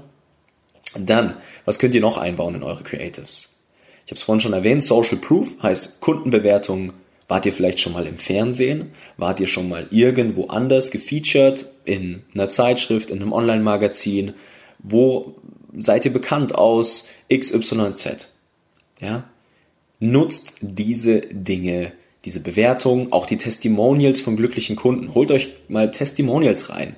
Dann, 0.98 1.38
was 1.66 1.80
könnt 1.80 1.96
ihr 1.96 2.02
noch 2.02 2.18
einbauen 2.18 2.56
in 2.56 2.64
eure 2.64 2.84
Creatives? 2.84 3.60
Ich 4.06 4.12
habe 4.12 4.18
es 4.18 4.24
vorhin 4.24 4.40
schon 4.40 4.54
erwähnt, 4.54 4.84
Social 4.84 5.18
Proof 5.18 5.62
heißt 5.62 6.02
Kundenbewertung. 6.02 6.94
Wart 7.28 7.46
ihr 7.46 7.54
vielleicht 7.54 7.80
schon 7.80 7.94
mal 7.94 8.08
im 8.08 8.18
Fernsehen? 8.18 8.92
Wart 9.18 9.40
ihr 9.40 9.46
schon 9.46 9.70
mal 9.70 9.86
irgendwo 9.92 10.48
anders 10.48 10.90
gefeatured? 10.90 11.66
In 11.86 12.24
einer 12.34 12.50
Zeitschrift, 12.50 13.12
in 13.12 13.22
einem 13.22 13.34
Online-Magazin? 13.34 14.34
Wo 14.80 15.36
seid 15.78 16.06
ihr 16.06 16.14
bekannt 16.14 16.56
aus 16.56 17.08
XYZ? 17.32 18.30
Ja? 19.00 19.26
Nutzt 20.00 20.56
diese 20.62 21.22
Dinge, 21.22 21.92
diese 22.26 22.40
Bewertungen, 22.40 23.12
auch 23.12 23.28
die 23.28 23.38
Testimonials 23.38 24.22
von 24.22 24.38
glücklichen 24.38 24.76
Kunden. 24.76 25.14
Holt 25.14 25.32
euch 25.32 25.50
mal 25.68 25.92
Testimonials 25.92 26.72
rein. 26.72 26.96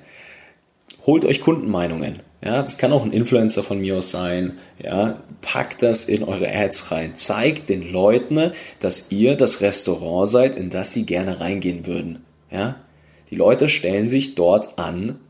Holt 1.04 1.26
euch 1.26 1.42
Kundenmeinungen. 1.42 2.20
Ja, 2.44 2.60
das 2.60 2.76
kann 2.76 2.92
auch 2.92 3.04
ein 3.04 3.12
Influencer 3.12 3.62
von 3.62 3.80
mir 3.80 3.96
aus 3.96 4.10
sein. 4.10 4.58
Ja, 4.82 5.22
packt 5.42 5.82
das 5.82 6.06
in 6.06 6.24
eure 6.24 6.52
Ads 6.52 6.90
rein. 6.90 7.14
Zeigt 7.14 7.68
den 7.68 7.92
Leuten, 7.92 8.52
dass 8.80 9.12
ihr 9.12 9.36
das 9.36 9.60
Restaurant 9.60 10.28
seid, 10.28 10.56
in 10.56 10.68
das 10.68 10.92
sie 10.92 11.06
gerne 11.06 11.38
reingehen 11.38 11.86
würden. 11.86 12.24
Ja, 12.50 12.76
die 13.30 13.36
Leute 13.36 13.68
stellen 13.68 14.08
sich 14.08 14.34
dort 14.34 14.78
an, 14.78 15.20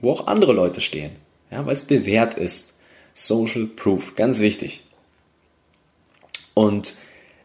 wo 0.00 0.10
auch 0.10 0.26
andere 0.26 0.52
Leute 0.52 0.80
stehen. 0.80 1.12
Ja, 1.52 1.64
weil 1.66 1.74
es 1.74 1.84
bewährt 1.84 2.34
ist. 2.34 2.80
Social 3.14 3.66
Proof, 3.66 4.14
ganz 4.16 4.40
wichtig. 4.40 4.82
Und 6.54 6.94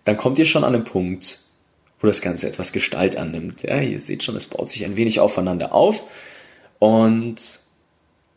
dann 0.03 0.17
kommt 0.17 0.39
ihr 0.39 0.45
schon 0.45 0.63
an 0.63 0.73
den 0.73 0.83
Punkt, 0.83 1.39
wo 1.99 2.07
das 2.07 2.21
Ganze 2.21 2.47
etwas 2.47 2.71
Gestalt 2.71 3.17
annimmt. 3.17 3.61
Ja, 3.63 3.79
ihr 3.79 3.99
seht 3.99 4.23
schon, 4.23 4.35
es 4.35 4.47
baut 4.47 4.69
sich 4.69 4.83
ein 4.83 4.97
wenig 4.97 5.19
aufeinander 5.19 5.73
auf. 5.73 6.03
Und 6.79 7.59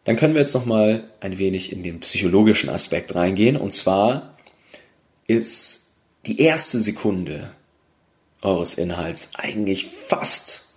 dann 0.08 0.16
können 0.16 0.32
wir 0.32 0.40
jetzt 0.40 0.54
nochmal 0.54 1.04
ein 1.20 1.36
wenig 1.36 1.70
in 1.70 1.82
den 1.82 2.00
psychologischen 2.00 2.70
Aspekt 2.70 3.14
reingehen. 3.14 3.58
Und 3.58 3.74
zwar 3.74 4.38
ist 5.26 5.90
die 6.24 6.40
erste 6.40 6.80
Sekunde 6.80 7.50
eures 8.40 8.72
Inhalts 8.76 9.32
eigentlich 9.34 9.84
fast 9.84 10.68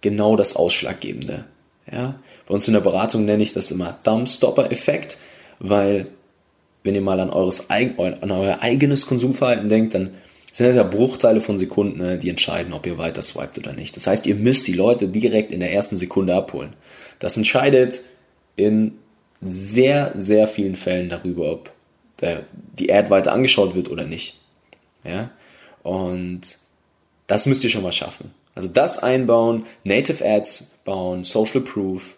genau 0.00 0.34
das 0.34 0.56
Ausschlaggebende. 0.56 1.44
Ja? 1.92 2.20
Bei 2.46 2.54
uns 2.54 2.66
in 2.66 2.72
der 2.72 2.80
Beratung 2.80 3.26
nenne 3.26 3.42
ich 3.42 3.52
das 3.52 3.70
immer 3.70 4.02
Thumbstopper-Effekt, 4.02 5.18
weil 5.58 6.06
wenn 6.84 6.94
ihr 6.94 7.02
mal 7.02 7.20
an, 7.20 7.28
eures, 7.28 7.68
an 7.68 8.30
euer 8.30 8.62
eigenes 8.62 9.04
Konsumverhalten 9.04 9.68
denkt, 9.68 9.92
dann 9.92 10.14
sind 10.50 10.68
das 10.68 10.76
ja 10.76 10.84
Bruchteile 10.84 11.42
von 11.42 11.58
Sekunden, 11.58 11.98
ne, 11.98 12.18
die 12.18 12.30
entscheiden, 12.30 12.72
ob 12.72 12.86
ihr 12.86 12.96
weiter 12.96 13.20
swiped 13.20 13.58
oder 13.58 13.74
nicht. 13.74 13.94
Das 13.94 14.06
heißt, 14.06 14.26
ihr 14.26 14.36
müsst 14.36 14.66
die 14.66 14.72
Leute 14.72 15.06
direkt 15.06 15.52
in 15.52 15.60
der 15.60 15.74
ersten 15.74 15.98
Sekunde 15.98 16.34
abholen. 16.34 16.72
Das 17.18 17.36
entscheidet 17.36 18.00
in 18.56 18.98
sehr, 19.40 20.12
sehr 20.14 20.46
vielen 20.46 20.76
Fällen 20.76 21.08
darüber, 21.08 21.52
ob 21.52 21.72
der, 22.20 22.44
die 22.78 22.92
Ad 22.92 23.10
weiter 23.10 23.32
angeschaut 23.32 23.74
wird 23.74 23.90
oder 23.90 24.04
nicht. 24.04 24.38
Ja? 25.04 25.30
Und 25.82 26.58
das 27.26 27.46
müsst 27.46 27.64
ihr 27.64 27.70
schon 27.70 27.82
mal 27.82 27.92
schaffen. 27.92 28.32
Also 28.54 28.68
das 28.68 28.98
einbauen, 28.98 29.64
Native 29.84 30.24
Ads 30.24 30.72
bauen, 30.84 31.24
Social 31.24 31.62
Proof, 31.62 32.16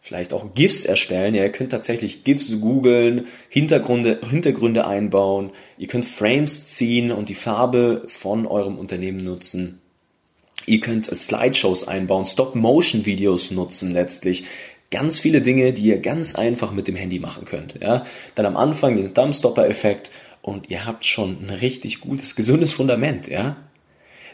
vielleicht 0.00 0.32
auch 0.32 0.54
GIFs 0.54 0.84
erstellen. 0.84 1.34
Ja, 1.34 1.44
ihr 1.44 1.52
könnt 1.52 1.70
tatsächlich 1.70 2.24
GIFs 2.24 2.60
googeln, 2.60 3.26
Hintergründe, 3.48 4.20
Hintergründe 4.28 4.86
einbauen. 4.86 5.50
Ihr 5.78 5.88
könnt 5.88 6.04
Frames 6.04 6.66
ziehen 6.66 7.10
und 7.10 7.28
die 7.28 7.34
Farbe 7.34 8.02
von 8.08 8.46
eurem 8.46 8.78
Unternehmen 8.78 9.18
nutzen. 9.18 9.80
Ihr 10.66 10.80
könnt 10.80 11.06
Slideshows 11.06 11.88
einbauen, 11.88 12.26
Stop-Motion-Videos 12.26 13.50
nutzen 13.50 13.92
letztlich 13.92 14.44
ganz 14.90 15.18
viele 15.18 15.42
Dinge, 15.42 15.72
die 15.72 15.82
ihr 15.82 15.98
ganz 15.98 16.34
einfach 16.34 16.72
mit 16.72 16.88
dem 16.88 16.96
Handy 16.96 17.18
machen 17.18 17.44
könnt. 17.44 17.74
Ja? 17.80 18.04
Dann 18.34 18.46
am 18.46 18.56
Anfang 18.56 18.96
den 18.96 19.14
Thumbstopper-Effekt 19.14 20.10
und 20.42 20.70
ihr 20.70 20.86
habt 20.86 21.04
schon 21.06 21.38
ein 21.42 21.50
richtig 21.50 22.00
gutes, 22.00 22.36
gesundes 22.36 22.72
Fundament. 22.72 23.28
Ja? 23.28 23.56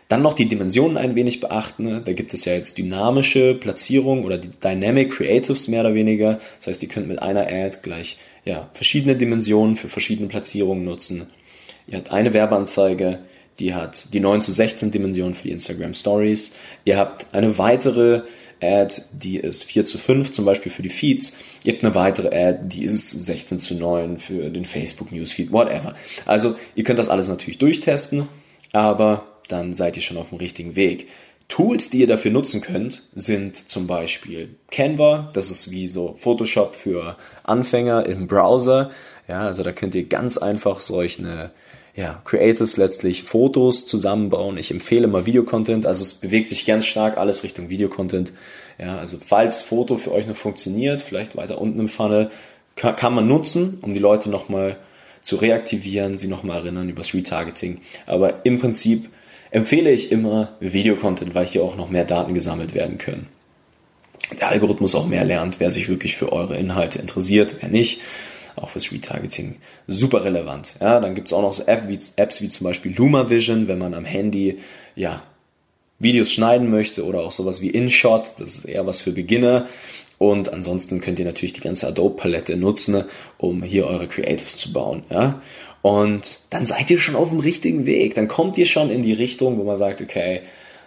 Dann 0.09 0.23
noch 0.23 0.35
die 0.35 0.49
Dimensionen 0.49 0.97
ein 0.97 1.14
wenig 1.14 1.40
beachten. 1.40 1.85
Ne? 1.85 2.02
Da 2.04 2.12
gibt 2.12 2.35
es 2.35 2.45
ja 2.45 2.52
jetzt 2.52 2.78
dynamische 2.78 3.54
Platzierung 3.54 4.25
oder 4.25 4.38
die 4.38 4.50
Dynamic 4.50 5.12
Creatives 5.12 5.69
mehr 5.69 5.83
oder 5.83 5.95
weniger. 5.95 6.40
Das 6.59 6.66
heißt, 6.66 6.83
ihr 6.83 6.88
könnt 6.88 7.09
mit 7.09 7.23
einer 7.23 7.47
Ad 7.47 7.78
gleich 7.83 8.19
ja, 8.45 8.69
verschiedene 8.73 9.16
Dimensionen 9.16 9.76
für 9.76 9.88
verschiedene 9.88 10.28
Platzierungen 10.28 10.85
nutzen. 10.85 11.28
Ihr 11.87 11.99
habt 11.99 12.12
eine 12.12 12.33
Werbeanzeige, 12.35 13.21
die 13.61 13.75
hat 13.75 14.12
die 14.12 14.21
9 14.21 14.40
zu 14.40 14.52
16 14.52 14.90
Dimensionen 14.90 15.35
für 15.35 15.45
die 15.45 15.52
Instagram 15.52 15.95
Stories. 15.95 16.57
Ihr 16.85 16.97
habt 16.97 17.26
eine 17.33 17.59
weitere 17.59 18.23
Ad, 18.60 19.02
die 19.12 19.36
ist 19.36 19.64
4 19.64 19.84
zu 19.84 19.98
5 19.98 20.32
zum 20.32 20.44
Beispiel 20.44 20.72
für 20.72 20.82
die 20.82 20.90
Feeds. 20.90 21.36
Ihr 21.64 21.72
habt 21.72 21.84
eine 21.84 21.94
weitere 21.94 22.28
Ad, 22.28 22.60
die 22.64 22.84
ist 22.84 23.10
16 23.10 23.60
zu 23.60 23.74
9 23.74 24.18
für 24.18 24.50
den 24.50 24.64
Facebook 24.64 25.12
Newsfeed, 25.12 25.52
whatever. 25.52 25.94
Also 26.26 26.56
ihr 26.74 26.84
könnt 26.84 26.98
das 26.98 27.08
alles 27.08 27.28
natürlich 27.28 27.58
durchtesten, 27.58 28.28
aber 28.72 29.26
dann 29.48 29.74
seid 29.74 29.96
ihr 29.96 30.02
schon 30.02 30.16
auf 30.16 30.30
dem 30.30 30.38
richtigen 30.38 30.76
Weg. 30.76 31.08
Tools, 31.48 31.90
die 31.90 31.98
ihr 31.98 32.06
dafür 32.06 32.30
nutzen 32.30 32.60
könnt, 32.60 33.02
sind 33.12 33.56
zum 33.68 33.88
Beispiel 33.88 34.54
Canva. 34.70 35.28
Das 35.34 35.50
ist 35.50 35.72
wie 35.72 35.88
so 35.88 36.14
Photoshop 36.16 36.76
für 36.76 37.16
Anfänger 37.42 38.06
im 38.06 38.28
Browser. 38.28 38.90
Ja, 39.26 39.46
also 39.46 39.64
da 39.64 39.72
könnt 39.72 39.96
ihr 39.96 40.04
ganz 40.04 40.38
einfach 40.38 40.78
solche 40.78 41.50
ja, 41.94 42.23
Creatives 42.25 42.76
letztlich 42.76 43.25
Fotos 43.25 43.87
zusammenbauen. 43.87 44.56
Ich 44.59 44.70
empfehle 44.70 45.06
mal 45.06 45.26
Videocontent, 45.26 45.87
also 45.87 46.02
es 46.02 46.14
bewegt 46.14 46.49
sich 46.49 46.66
ganz 46.66 46.87
stark 46.87 47.16
alles 47.18 47.42
Richtung 47.42 47.68
Videocontent. 47.68 48.32
Ja, 48.78 48.99
also 48.99 49.18
falls 49.20 49.61
Foto 49.61 49.97
für 49.97 50.12
euch 50.12 50.26
noch 50.26 50.37
funktioniert, 50.37 51.02
vielleicht 51.02 51.37
weiter 51.37 51.61
unten 51.61 51.80
im 51.80 51.88
Funnel, 51.88 52.30
kann, 52.76 52.97
kann 52.97 53.14
man 53.14 53.26
nutzen, 53.26 53.78
um 53.82 53.92
die 53.92 54.00
Leute 54.00 54.30
nochmal 54.30 54.76
zu 55.20 55.37
reaktivieren, 55.37 56.16
sie 56.16 56.28
nochmal 56.28 56.59
erinnern 56.59 56.88
über 56.88 57.02
das 57.02 57.12
Retargeting. 57.12 57.80
Aber 58.06 58.44
im 58.47 58.59
Prinzip 58.59 59.11
empfehle 59.50 59.90
ich 59.90 60.12
immer 60.12 60.56
Videocontent, 60.61 61.35
weil 61.35 61.47
hier 61.47 61.62
auch 61.62 61.76
noch 61.76 61.90
mehr 61.90 62.04
Daten 62.04 62.35
gesammelt 62.35 62.75
werden 62.75 62.99
können. 62.99 63.26
Der 64.40 64.49
Algorithmus 64.49 64.94
auch 64.94 65.09
mehr 65.09 65.25
lernt, 65.25 65.59
wer 65.59 65.70
sich 65.70 65.88
wirklich 65.88 66.16
für 66.16 66.32
eure 66.32 66.56
Inhalte 66.56 67.00
interessiert, 67.00 67.56
wer 67.61 67.68
nicht 67.68 68.00
auch 68.57 68.71
fürs 68.71 68.92
Retargeting 68.92 69.57
super 69.87 70.25
relevant. 70.25 70.76
Ja, 70.80 71.00
dann 71.00 71.14
gibt's 71.14 71.33
auch 71.33 71.42
noch 71.42 71.52
so 71.52 71.64
App 71.64 71.88
wie, 71.88 71.99
Apps 72.16 72.40
wie 72.40 72.49
zum 72.49 72.64
Beispiel 72.64 72.95
LumaVision, 72.97 73.69
wenn 73.69 73.78
man 73.78 73.95
am 73.95 74.04
Handy 74.04 74.59
ja, 74.97 75.23
Videos 75.99 76.33
schneiden 76.33 76.71
möchte 76.71 77.04
oder 77.04 77.21
auch 77.21 77.33
sowas 77.33 77.61
wie 77.61 77.71
InShot, 77.71 78.35
das 78.38 78.57
ist 78.57 78.64
eher 78.64 78.87
was 78.87 79.00
für 79.00 79.12
Beginner. 79.12 79.66
Und 80.19 80.52
ansonsten 80.52 81.00
könnt 81.00 81.19
ihr 81.19 81.25
natürlich 81.25 81.54
die 81.54 81.62
ganze 81.62 81.87
Adobe-Palette 81.87 82.57
nutzen, 82.57 83.04
um 83.38 83.62
hier 83.62 83.87
eure 83.87 84.07
Creatives 84.07 84.57
zu 84.57 84.73
bauen. 84.73 85.02
Ja? 85.11 85.40
Und 85.83 86.40
dann 86.50 86.66
seid 86.66 86.90
ihr 86.90 87.00
schon 87.00 87.16
auf 87.16 87.30
dem 87.30 87.40
richtigen 87.40 87.87
Weg. 87.87 88.14
Dann 88.14 88.28
kommt 88.28 88.59
ihr 88.59 88.66
schon 88.66 88.90
in 88.90 89.02
die 89.02 89.14
Richtung, 89.14 89.57
wo 89.59 89.64
man 89.64 89.78
sagt, 89.78 90.02
okay, 90.02 90.42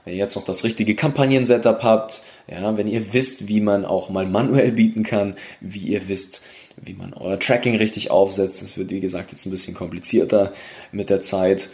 wenn 0.05 0.13
ihr 0.13 0.19
jetzt 0.19 0.35
noch 0.35 0.45
das 0.45 0.63
richtige 0.63 0.95
Kampagnen-Setup 0.95 1.81
habt, 1.81 2.23
ja, 2.47 2.77
wenn 2.77 2.87
ihr 2.87 3.13
wisst, 3.13 3.47
wie 3.47 3.61
man 3.61 3.85
auch 3.85 4.09
mal 4.09 4.25
manuell 4.25 4.71
bieten 4.71 5.03
kann, 5.03 5.35
wie 5.61 5.79
ihr 5.79 6.07
wisst, 6.07 6.41
wie 6.77 6.93
man 6.93 7.13
euer 7.13 7.39
Tracking 7.39 7.75
richtig 7.77 8.11
aufsetzt. 8.11 8.61
Das 8.61 8.77
wird, 8.77 8.89
wie 8.89 8.99
gesagt, 8.99 9.31
jetzt 9.31 9.45
ein 9.45 9.51
bisschen 9.51 9.73
komplizierter 9.73 10.53
mit 10.91 11.09
der 11.09 11.21
Zeit. 11.21 11.69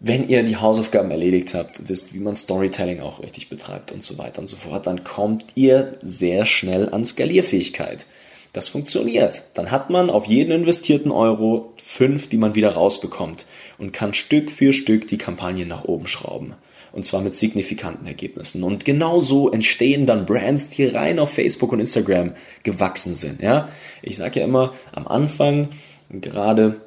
Wenn 0.00 0.28
ihr 0.28 0.42
die 0.42 0.56
Hausaufgaben 0.56 1.10
erledigt 1.10 1.54
habt, 1.54 1.88
wisst, 1.88 2.14
wie 2.14 2.18
man 2.18 2.36
Storytelling 2.36 3.00
auch 3.00 3.22
richtig 3.22 3.48
betreibt 3.48 3.92
und 3.92 4.04
so 4.04 4.18
weiter 4.18 4.40
und 4.40 4.48
so 4.48 4.56
fort, 4.56 4.86
dann 4.86 5.04
kommt 5.04 5.44
ihr 5.54 5.96
sehr 6.02 6.44
schnell 6.44 6.90
an 6.90 7.04
Skalierfähigkeit. 7.04 8.06
Das 8.52 8.68
funktioniert. 8.68 9.42
Dann 9.54 9.70
hat 9.70 9.90
man 9.90 10.10
auf 10.10 10.26
jeden 10.26 10.50
investierten 10.50 11.12
Euro 11.12 11.74
fünf, 11.82 12.28
die 12.28 12.38
man 12.38 12.54
wieder 12.54 12.70
rausbekommt 12.70 13.46
und 13.78 13.92
kann 13.92 14.14
Stück 14.14 14.50
für 14.50 14.72
Stück 14.72 15.08
die 15.08 15.18
Kampagne 15.18 15.66
nach 15.66 15.84
oben 15.84 16.06
schrauben. 16.06 16.54
Und 16.96 17.04
zwar 17.04 17.20
mit 17.20 17.36
signifikanten 17.36 18.06
Ergebnissen. 18.06 18.62
Und 18.62 18.86
genau 18.86 19.20
so 19.20 19.50
entstehen 19.50 20.06
dann 20.06 20.24
Brands, 20.24 20.70
die 20.70 20.86
rein 20.86 21.18
auf 21.18 21.30
Facebook 21.30 21.72
und 21.72 21.80
Instagram 21.80 22.32
gewachsen 22.62 23.14
sind. 23.14 23.42
Ja, 23.42 23.68
ich 24.00 24.16
sage 24.16 24.40
ja 24.40 24.46
immer, 24.46 24.72
am 24.92 25.06
Anfang, 25.06 25.68
gerade 26.08 26.80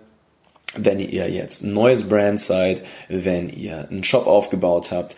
wenn 0.76 0.98
ihr 1.00 1.30
jetzt 1.30 1.62
ein 1.62 1.74
neues 1.74 2.10
Brand 2.10 2.40
seid, 2.40 2.82
wenn 3.08 3.50
ihr 3.50 3.88
einen 3.88 4.04
Shop 4.04 4.26
aufgebaut 4.26 4.92
habt, 4.92 5.16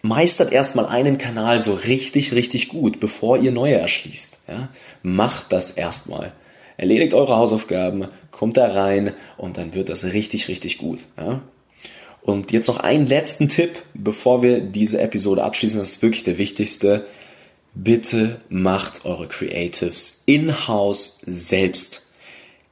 meistert 0.00 0.50
erstmal 0.50 0.86
einen 0.86 1.18
Kanal 1.18 1.60
so 1.60 1.74
richtig, 1.74 2.32
richtig 2.32 2.70
gut, 2.70 2.98
bevor 2.98 3.36
ihr 3.36 3.52
neue 3.52 3.74
erschließt. 3.74 4.38
Ja? 4.48 4.70
Macht 5.02 5.52
das 5.52 5.72
erstmal. 5.72 6.32
Erledigt 6.78 7.12
eure 7.12 7.36
Hausaufgaben, 7.36 8.08
kommt 8.30 8.56
da 8.56 8.68
rein 8.68 9.12
und 9.36 9.58
dann 9.58 9.74
wird 9.74 9.90
das 9.90 10.04
richtig, 10.04 10.48
richtig 10.48 10.78
gut. 10.78 11.00
Ja? 11.18 11.42
Und 12.24 12.52
jetzt 12.52 12.68
noch 12.68 12.80
einen 12.80 13.06
letzten 13.06 13.50
Tipp, 13.50 13.82
bevor 13.92 14.42
wir 14.42 14.60
diese 14.60 14.98
Episode 14.98 15.44
abschließen. 15.44 15.78
Das 15.78 15.90
ist 15.90 16.02
wirklich 16.02 16.24
der 16.24 16.38
wichtigste. 16.38 17.06
Bitte 17.74 18.40
macht 18.48 19.04
eure 19.04 19.28
Creatives 19.28 20.22
in-house 20.24 21.18
selbst. 21.26 22.06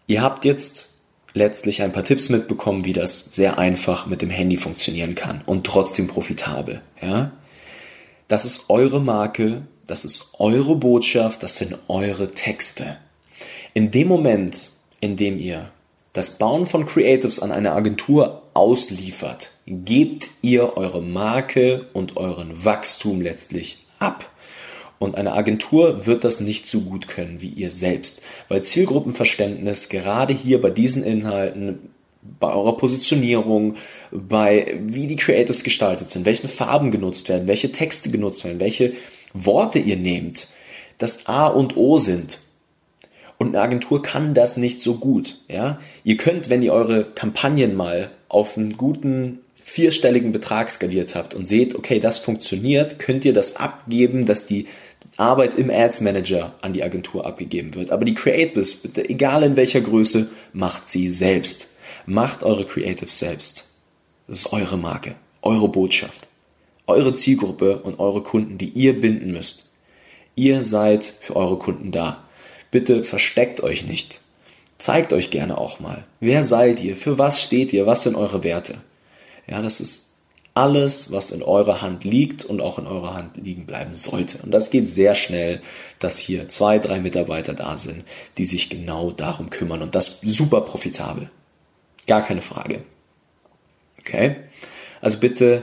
Ihr 0.07 0.23
habt 0.23 0.47
jetzt 0.47 0.95
letztlich 1.35 1.83
ein 1.83 1.93
paar 1.93 2.05
Tipps 2.05 2.31
mitbekommen, 2.31 2.87
wie 2.87 2.95
das 2.95 3.35
sehr 3.35 3.59
einfach 3.59 4.07
mit 4.07 4.23
dem 4.23 4.31
Handy 4.31 4.57
funktionieren 4.57 5.15
kann 5.15 5.43
und 5.45 5.67
trotzdem 5.67 6.07
profitabel. 6.07 6.81
Ja? 7.03 7.33
Das 8.29 8.47
ist 8.47 8.71
eure 8.71 9.03
Marke, 9.03 9.67
das 9.87 10.07
ist 10.07 10.31
eure 10.39 10.77
Botschaft, 10.77 11.43
das 11.43 11.59
sind 11.59 11.77
eure 11.89 12.31
Texte. 12.31 12.97
In 13.75 13.91
dem 13.91 14.09
Moment, 14.09 14.71
in 15.01 15.15
dem 15.15 15.39
ihr 15.39 15.71
das 16.15 16.39
Bauen 16.39 16.65
von 16.65 16.87
Creatives 16.87 17.39
an 17.39 17.53
eine 17.53 17.73
Agentur 17.73 18.42
ausliefert, 18.55 19.51
gebt 19.67 20.31
ihr 20.43 20.77
eure 20.77 21.03
Marke 21.03 21.87
und 21.93 22.17
euren 22.17 22.65
Wachstum 22.65 23.21
letztlich 23.21 23.85
ab. 23.99 24.29
Und 24.99 25.17
eine 25.17 25.33
Agentur 25.33 26.07
wird 26.07 26.23
das 26.23 26.41
nicht 26.41 26.69
so 26.69 26.83
gut 26.83 27.09
können 27.09 27.41
wie 27.41 27.49
ihr 27.49 27.71
selbst, 27.71 28.23
weil 28.49 28.63
Zielgruppenverständnis 28.63 29.89
gerade 29.89 30.33
hier 30.33 30.61
bei 30.61 30.71
diesen 30.71 31.03
Inhalten, 31.03 31.91
bei 32.39 32.53
eurer 32.53 32.77
Positionierung, 32.77 33.75
bei 34.13 34.79
wie 34.81 35.09
die 35.09 35.17
Creatives 35.17 35.65
gestaltet 35.65 36.11
sind, 36.11 36.25
welche 36.25 36.47
Farben 36.47 36.93
genutzt 36.93 37.29
werden, 37.29 37.49
welche 37.49 37.73
Texte 37.73 38.11
genutzt 38.11 38.45
werden, 38.45 38.61
welche 38.61 38.93
Worte 39.35 39.81
ihr 39.81 39.97
nehmt, 39.97 40.49
das 40.99 41.27
A 41.27 41.49
und 41.49 41.77
O 41.77 41.99
sind. 41.99 42.39
Und 43.39 43.49
eine 43.57 43.61
Agentur 43.61 44.03
kann 44.03 44.35
das 44.35 44.57
nicht 44.57 44.81
so 44.81 44.99
gut. 44.99 45.39
Ja? 45.49 45.81
Ihr 46.05 46.17
könnt, 46.17 46.49
wenn 46.49 46.63
ihr 46.63 46.73
eure 46.73 47.07
Kampagnen 47.07 47.75
mal 47.75 48.13
auf 48.33 48.57
einen 48.57 48.79
guten 48.79 49.41
vierstelligen 49.63 50.33
Betrag 50.33 50.71
skaliert 50.71 51.15
habt 51.15 51.35
und 51.35 51.47
seht, 51.47 51.75
okay, 51.75 52.01
das 52.01 52.19
funktioniert, 52.19 52.99
könnt 52.99 53.25
ihr 53.25 53.35
das 53.35 53.57
abgeben, 53.57 54.27
dass 54.27 54.47
die 54.47 54.67
Arbeit 55.19 55.57
im 55.57 55.71
Ads 55.71 56.01
Manager 56.01 56.55
an 56.63 56.73
die 56.73 56.83
Agentur 56.83 57.27
abgegeben 57.27 57.75
wird. 57.75 57.91
Aber 57.91 58.05
die 58.05 58.15
Creatives, 58.15 58.75
bitte, 58.75 59.09
egal 59.09 59.43
in 59.43 59.57
welcher 59.57 59.83
Größe, 59.83 60.31
macht 60.55 60.87
sie 60.87 61.09
selbst. 61.11 61.71
Macht 62.07 62.43
eure 62.43 62.65
Creatives 62.65 63.19
selbst. 63.19 63.69
Das 64.27 64.39
ist 64.39 64.53
eure 64.53 64.79
Marke, 64.79 65.15
eure 65.43 65.69
Botschaft, 65.69 66.27
eure 66.87 67.13
Zielgruppe 67.13 67.83
und 67.83 68.01
eure 68.01 68.23
Kunden, 68.23 68.57
die 68.57 68.71
ihr 68.71 68.99
binden 68.99 69.33
müsst. 69.33 69.67
Ihr 70.35 70.65
seid 70.65 71.05
für 71.05 71.37
eure 71.37 71.59
Kunden 71.59 71.93
da. 71.93 72.25
Bitte 72.71 73.05
versteckt 73.05 73.61
euch 73.61 73.87
nicht. 73.87 74.22
Zeigt 74.83 75.13
euch 75.13 75.31
gerne 75.31 75.59
auch 75.59 75.79
mal. 75.79 76.03
Wer 76.19 76.43
seid 76.43 76.83
ihr? 76.83 76.97
Für 76.97 77.17
was 77.17 77.41
steht 77.41 77.73
ihr? 77.73 77.87
Was 77.87 78.03
sind 78.03 78.17
eure 78.17 78.43
Werte? 78.43 78.79
Ja, 79.47 79.63
das 79.63 79.81
ist 79.81 80.15
alles, 80.55 81.13
was 81.13 81.31
in 81.31 81.41
eurer 81.41 81.83
Hand 81.83 82.03
liegt 82.03 82.45
und 82.45 82.61
auch 82.61 82.81
in 82.81 82.89
eurer 82.89 83.15
Hand 83.15 83.37
liegen 83.37 83.65
bleiben 83.65 83.95
sollte. 83.95 84.39
Und 84.39 84.51
das 84.51 84.71
geht 84.71 84.89
sehr 84.89 85.15
schnell, 85.15 85.63
dass 86.01 86.19
hier 86.19 86.49
zwei, 86.49 86.81
drei 86.81 86.99
Mitarbeiter 86.99 87.55
da 87.55 87.79
sind, 87.79 88.03
die 88.39 88.45
sich 88.45 88.71
genau 88.71 89.13
darum 89.13 89.51
kümmern 89.51 89.83
und 89.83 89.95
das 89.95 90.21
super 90.21 90.63
profitabel. 90.63 91.31
Gar 92.09 92.23
keine 92.23 92.43
Frage. 92.43 92.83
Okay? 94.01 94.35
Also 95.01 95.19
bitte 95.19 95.63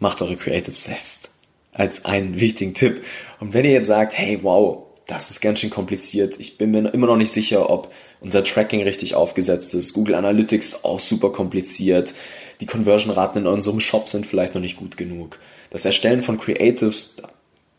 macht 0.00 0.20
eure 0.20 0.34
Creatives 0.34 0.82
selbst 0.82 1.32
als 1.74 2.04
einen 2.06 2.40
wichtigen 2.40 2.74
Tipp. 2.74 3.04
Und 3.38 3.54
wenn 3.54 3.64
ihr 3.64 3.70
jetzt 3.70 3.86
sagt, 3.86 4.18
hey, 4.18 4.40
wow, 4.42 4.88
das 5.08 5.30
ist 5.30 5.40
ganz 5.40 5.58
schön 5.58 5.70
kompliziert. 5.70 6.38
Ich 6.38 6.58
bin 6.58 6.70
mir 6.70 6.90
immer 6.90 7.06
noch 7.06 7.16
nicht 7.16 7.32
sicher, 7.32 7.70
ob 7.70 7.90
unser 8.20 8.44
Tracking 8.44 8.82
richtig 8.82 9.14
aufgesetzt 9.14 9.74
ist. 9.74 9.92
Google 9.92 10.14
Analytics 10.14 10.84
auch 10.84 11.00
super 11.00 11.30
kompliziert. 11.30 12.14
Die 12.60 12.66
Conversion-Raten 12.66 13.40
in 13.40 13.46
unserem 13.46 13.80
Shop 13.80 14.08
sind 14.08 14.26
vielleicht 14.26 14.54
noch 14.54 14.60
nicht 14.60 14.76
gut 14.76 14.96
genug. 14.96 15.38
Das 15.70 15.84
Erstellen 15.84 16.22
von 16.22 16.38
Creatives, 16.38 17.14
da 17.16 17.28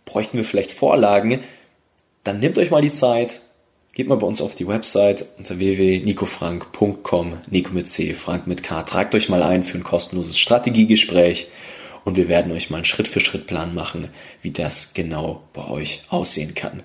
bräuchten 0.06 0.38
wir 0.38 0.45
vielleicht 0.45 0.71
Vorlagen. 0.71 1.39
Dann 2.23 2.39
nehmt 2.39 2.58
euch 2.58 2.71
mal 2.71 2.82
die 2.82 2.91
Zeit, 2.91 3.41
geht 3.93 4.08
mal 4.08 4.17
bei 4.17 4.28
uns 4.28 4.41
auf 4.41 4.56
die 4.56 4.67
Website 4.67 5.25
unter 5.38 5.60
www.nicofrank.com, 5.60 7.41
Nico 7.49 7.73
mit 7.73 7.89
C, 7.89 8.13
Frank 8.13 8.47
mit 8.47 8.63
K. 8.63 8.84
Tragt 8.84 9.15
euch 9.15 9.30
mal 9.30 9.43
ein 9.43 9.63
für 9.63 9.78
ein 9.78 9.84
kostenloses 9.84 10.39
Strategiegespräch 10.39 11.47
und 12.06 12.15
wir 12.15 12.28
werden 12.28 12.52
euch 12.52 12.69
mal 12.69 12.78
einen 12.78 12.86
Schritt-für-Schritt-Plan 12.86 13.73
machen, 13.73 14.10
wie 14.41 14.52
das 14.52 14.93
genau 14.93 15.43
bei 15.54 15.67
euch 15.67 16.04
aussehen 16.10 16.56
kann. 16.56 16.84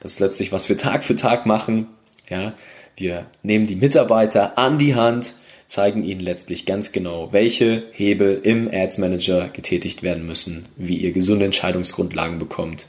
Das 0.00 0.12
ist 0.12 0.20
letztlich, 0.20 0.52
was 0.52 0.68
wir 0.68 0.78
Tag 0.78 1.04
für 1.04 1.16
Tag 1.16 1.46
machen. 1.46 1.88
Ja, 2.28 2.54
wir 2.96 3.26
nehmen 3.42 3.66
die 3.66 3.76
Mitarbeiter 3.76 4.56
an 4.58 4.78
die 4.78 4.94
Hand, 4.94 5.34
zeigen 5.66 6.04
ihnen 6.04 6.20
letztlich 6.20 6.64
ganz 6.64 6.92
genau, 6.92 7.32
welche 7.32 7.84
Hebel 7.92 8.40
im 8.42 8.70
Ads 8.72 8.98
Manager 8.98 9.48
getätigt 9.48 10.02
werden 10.02 10.24
müssen, 10.26 10.66
wie 10.76 10.96
ihr 10.96 11.12
gesunde 11.12 11.44
Entscheidungsgrundlagen 11.44 12.38
bekommt. 12.38 12.86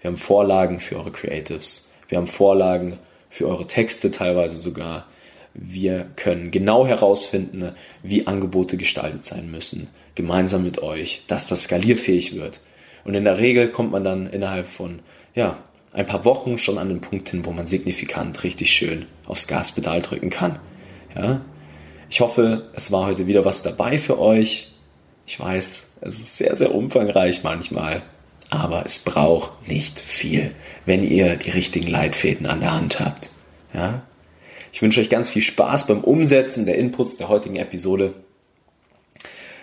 Wir 0.00 0.08
haben 0.08 0.16
Vorlagen 0.16 0.80
für 0.80 0.96
eure 0.96 1.10
Creatives. 1.10 1.90
Wir 2.08 2.18
haben 2.18 2.26
Vorlagen 2.26 2.98
für 3.28 3.48
eure 3.48 3.66
Texte 3.66 4.10
teilweise 4.10 4.56
sogar. 4.56 5.06
Wir 5.52 6.06
können 6.16 6.50
genau 6.50 6.86
herausfinden, 6.86 7.72
wie 8.02 8.26
Angebote 8.26 8.76
gestaltet 8.76 9.24
sein 9.24 9.50
müssen, 9.50 9.88
gemeinsam 10.14 10.62
mit 10.62 10.82
euch, 10.82 11.24
dass 11.26 11.48
das 11.48 11.64
skalierfähig 11.64 12.34
wird. 12.34 12.60
Und 13.04 13.14
in 13.14 13.24
der 13.24 13.38
Regel 13.38 13.68
kommt 13.68 13.92
man 13.92 14.04
dann 14.04 14.30
innerhalb 14.30 14.68
von 14.68 15.00
ja, 15.34 15.58
ein 15.92 16.06
paar 16.06 16.24
Wochen 16.24 16.58
schon 16.58 16.78
an 16.78 16.88
den 16.88 17.00
Punkt 17.00 17.28
hin, 17.30 17.44
wo 17.44 17.50
man 17.50 17.66
signifikant 17.66 18.42
richtig 18.44 18.72
schön 18.72 19.06
aufs 19.26 19.48
Gaspedal 19.48 20.02
drücken 20.02 20.30
kann. 20.30 20.58
Ja? 21.14 21.40
Ich 22.08 22.20
hoffe, 22.20 22.70
es 22.74 22.92
war 22.92 23.06
heute 23.06 23.26
wieder 23.26 23.44
was 23.44 23.62
dabei 23.62 23.98
für 23.98 24.18
euch. 24.18 24.72
Ich 25.26 25.38
weiß, 25.38 25.92
es 26.00 26.14
ist 26.14 26.36
sehr, 26.36 26.56
sehr 26.56 26.74
umfangreich 26.74 27.42
manchmal, 27.42 28.02
aber 28.50 28.84
es 28.84 28.98
braucht 28.98 29.68
nicht 29.68 29.98
viel, 29.98 30.54
wenn 30.86 31.04
ihr 31.04 31.36
die 31.36 31.50
richtigen 31.50 31.86
Leitfäden 31.86 32.46
an 32.46 32.60
der 32.60 32.72
Hand 32.72 33.00
habt. 33.00 33.30
Ja? 33.72 34.02
Ich 34.72 34.82
wünsche 34.82 35.00
euch 35.00 35.10
ganz 35.10 35.30
viel 35.30 35.42
Spaß 35.42 35.86
beim 35.86 36.00
Umsetzen 36.00 36.66
der 36.66 36.78
Inputs 36.78 37.16
der 37.16 37.28
heutigen 37.28 37.56
Episode. 37.56 38.14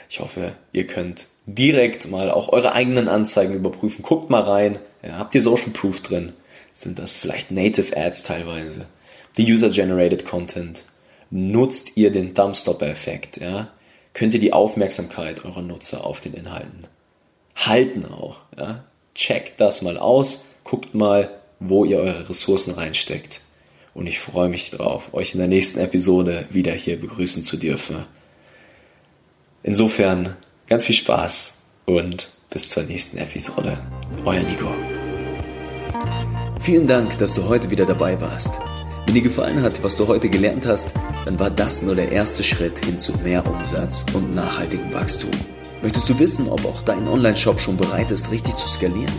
Ich 0.09 0.19
hoffe, 0.19 0.53
ihr 0.71 0.87
könnt 0.87 1.27
direkt 1.47 2.11
mal 2.11 2.29
auch 2.29 2.49
eure 2.49 2.73
eigenen 2.73 3.07
Anzeigen 3.07 3.55
überprüfen. 3.55 4.03
Guckt 4.03 4.29
mal 4.29 4.43
rein. 4.43 4.79
Ja, 5.01 5.17
habt 5.17 5.33
ihr 5.33 5.41
Social 5.41 5.71
Proof 5.71 6.01
drin? 6.01 6.33
Sind 6.73 6.99
das 6.99 7.17
vielleicht 7.17 7.49
Native 7.49 7.97
Ads 7.97 8.23
teilweise? 8.23 8.85
Die 9.37 9.51
User-Generated 9.51 10.25
Content? 10.25 10.83
Nutzt 11.31 11.95
ihr 11.95 12.11
den 12.11 12.35
Thumbstopper-Effekt? 12.35 13.37
Ja? 13.37 13.69
Könnt 14.13 14.33
ihr 14.33 14.39
die 14.39 14.53
Aufmerksamkeit 14.53 15.45
eurer 15.45 15.61
Nutzer 15.61 16.05
auf 16.05 16.21
den 16.21 16.33
Inhalten 16.33 16.85
halten 17.55 18.05
auch? 18.05 18.41
Ja? 18.57 18.83
Checkt 19.15 19.59
das 19.59 19.81
mal 19.81 19.97
aus. 19.97 20.45
Guckt 20.63 20.93
mal, 20.93 21.31
wo 21.59 21.85
ihr 21.85 21.97
eure 21.97 22.29
Ressourcen 22.29 22.73
reinsteckt. 22.73 23.41
Und 23.93 24.05
ich 24.05 24.19
freue 24.19 24.49
mich 24.49 24.69
drauf, 24.69 25.13
euch 25.13 25.33
in 25.33 25.39
der 25.39 25.47
nächsten 25.47 25.79
Episode 25.79 26.45
wieder 26.51 26.73
hier 26.73 26.99
begrüßen 26.99 27.43
zu 27.43 27.57
dürfen. 27.57 28.05
Insofern 29.63 30.35
ganz 30.67 30.85
viel 30.85 30.95
Spaß 30.95 31.59
und 31.85 32.29
bis 32.49 32.69
zur 32.69 32.83
nächsten 32.83 33.17
Episode. 33.17 33.77
Euer 34.25 34.41
Nico. 34.41 34.67
Vielen 36.59 36.87
Dank, 36.87 37.17
dass 37.17 37.33
du 37.33 37.47
heute 37.47 37.69
wieder 37.69 37.85
dabei 37.85 38.19
warst. 38.19 38.59
Wenn 39.05 39.15
dir 39.15 39.21
gefallen 39.21 39.61
hat, 39.61 39.81
was 39.83 39.95
du 39.95 40.07
heute 40.07 40.27
gelernt 40.27 40.65
hast, 40.65 40.91
dann 41.25 41.39
war 41.39 41.49
das 41.49 41.81
nur 41.81 41.95
der 41.95 42.11
erste 42.11 42.43
Schritt 42.43 42.83
hin 42.83 42.99
zu 42.99 43.13
mehr 43.19 43.45
Umsatz 43.47 44.05
und 44.13 44.35
nachhaltigem 44.35 44.93
Wachstum. 44.93 45.31
Möchtest 45.81 46.09
du 46.09 46.19
wissen, 46.19 46.49
ob 46.49 46.65
auch 46.65 46.81
dein 46.81 47.07
Online-Shop 47.07 47.61
schon 47.61 47.77
bereit 47.77 48.11
ist, 48.11 48.31
richtig 48.31 48.55
zu 48.55 48.67
skalieren? 48.67 49.13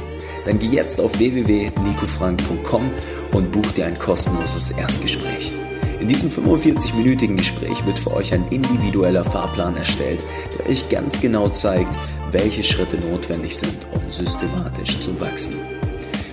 Dann 0.45 0.59
geh 0.59 0.67
jetzt 0.67 1.01
auf 1.01 1.19
www.nicofrank.com 1.19 2.91
und 3.33 3.53
buch 3.53 3.71
dir 3.73 3.87
ein 3.87 3.99
kostenloses 3.99 4.73
Erstgespräch. 4.73 5.53
In 6.01 6.07
diesem 6.07 6.31
45-minütigen 6.31 7.37
Gespräch 7.37 7.85
wird 7.85 7.99
für 7.99 8.13
euch 8.13 8.33
ein 8.33 8.47
individueller 8.51 9.25
Fahrplan 9.25 9.77
erstellt, 9.77 10.21
der 10.57 10.71
euch 10.71 10.89
ganz 10.89 11.21
genau 11.21 11.49
zeigt, 11.49 11.93
welche 12.31 12.63
Schritte 12.63 12.99
notwendig 13.09 13.57
sind, 13.57 13.75
um 13.93 14.11
systematisch 14.11 15.01
zu 15.01 15.21
wachsen. 15.21 15.57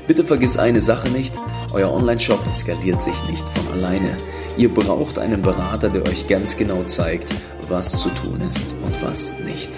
Bitte 0.07 0.23
vergiss 0.23 0.55
eine 0.57 0.81
Sache 0.81 1.09
nicht, 1.09 1.33
euer 1.73 1.91
Online-Shop 1.91 2.39
skaliert 2.53 3.01
sich 3.01 3.15
nicht 3.27 3.47
von 3.49 3.73
alleine. 3.73 4.15
Ihr 4.55 4.71
braucht 4.71 5.17
einen 5.17 5.41
Berater, 5.41 5.89
der 5.89 6.07
euch 6.07 6.27
ganz 6.27 6.55
genau 6.55 6.83
zeigt, 6.83 7.33
was 7.67 7.99
zu 8.03 8.09
tun 8.09 8.41
ist 8.47 8.75
und 8.83 9.01
was 9.01 9.33
nicht. 9.39 9.71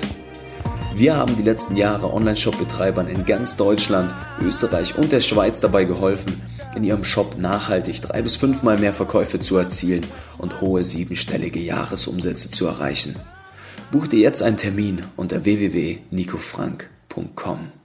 Wir 0.96 1.16
haben 1.16 1.38
die 1.38 1.44
letzten 1.44 1.78
Jahre 1.78 2.14
Online-Shop-Betreibern 2.14 3.08
in 3.08 3.26
ganz 3.26 3.56
Deutschland, 3.56 4.14
Österreich 4.42 4.98
und 4.98 5.14
der 5.14 5.22
Schweiz 5.22 5.62
dabei 5.62 5.86
geholfen, 5.86 6.42
in 6.78 6.86
ihrem 6.86 7.04
Shop 7.04 7.38
nachhaltig 7.38 8.02
drei 8.02 8.22
bis 8.22 8.38
fünfmal 8.38 8.80
mehr 8.80 8.94
Verkäufe 8.94 9.40
zu 9.40 9.58
erzielen 9.58 10.06
und 10.38 10.62
hohe 10.62 10.84
siebenstellige 10.84 11.60
Jahresumsätze 11.60 12.52
zu 12.52 12.68
erreichen. 12.68 13.16
Buch 13.92 14.06
dir 14.08 14.20
jetzt 14.20 14.42
einen 14.42 14.58
Termin 14.58 15.04
unter 15.16 15.44
www.nicofrank.com. 15.44 17.77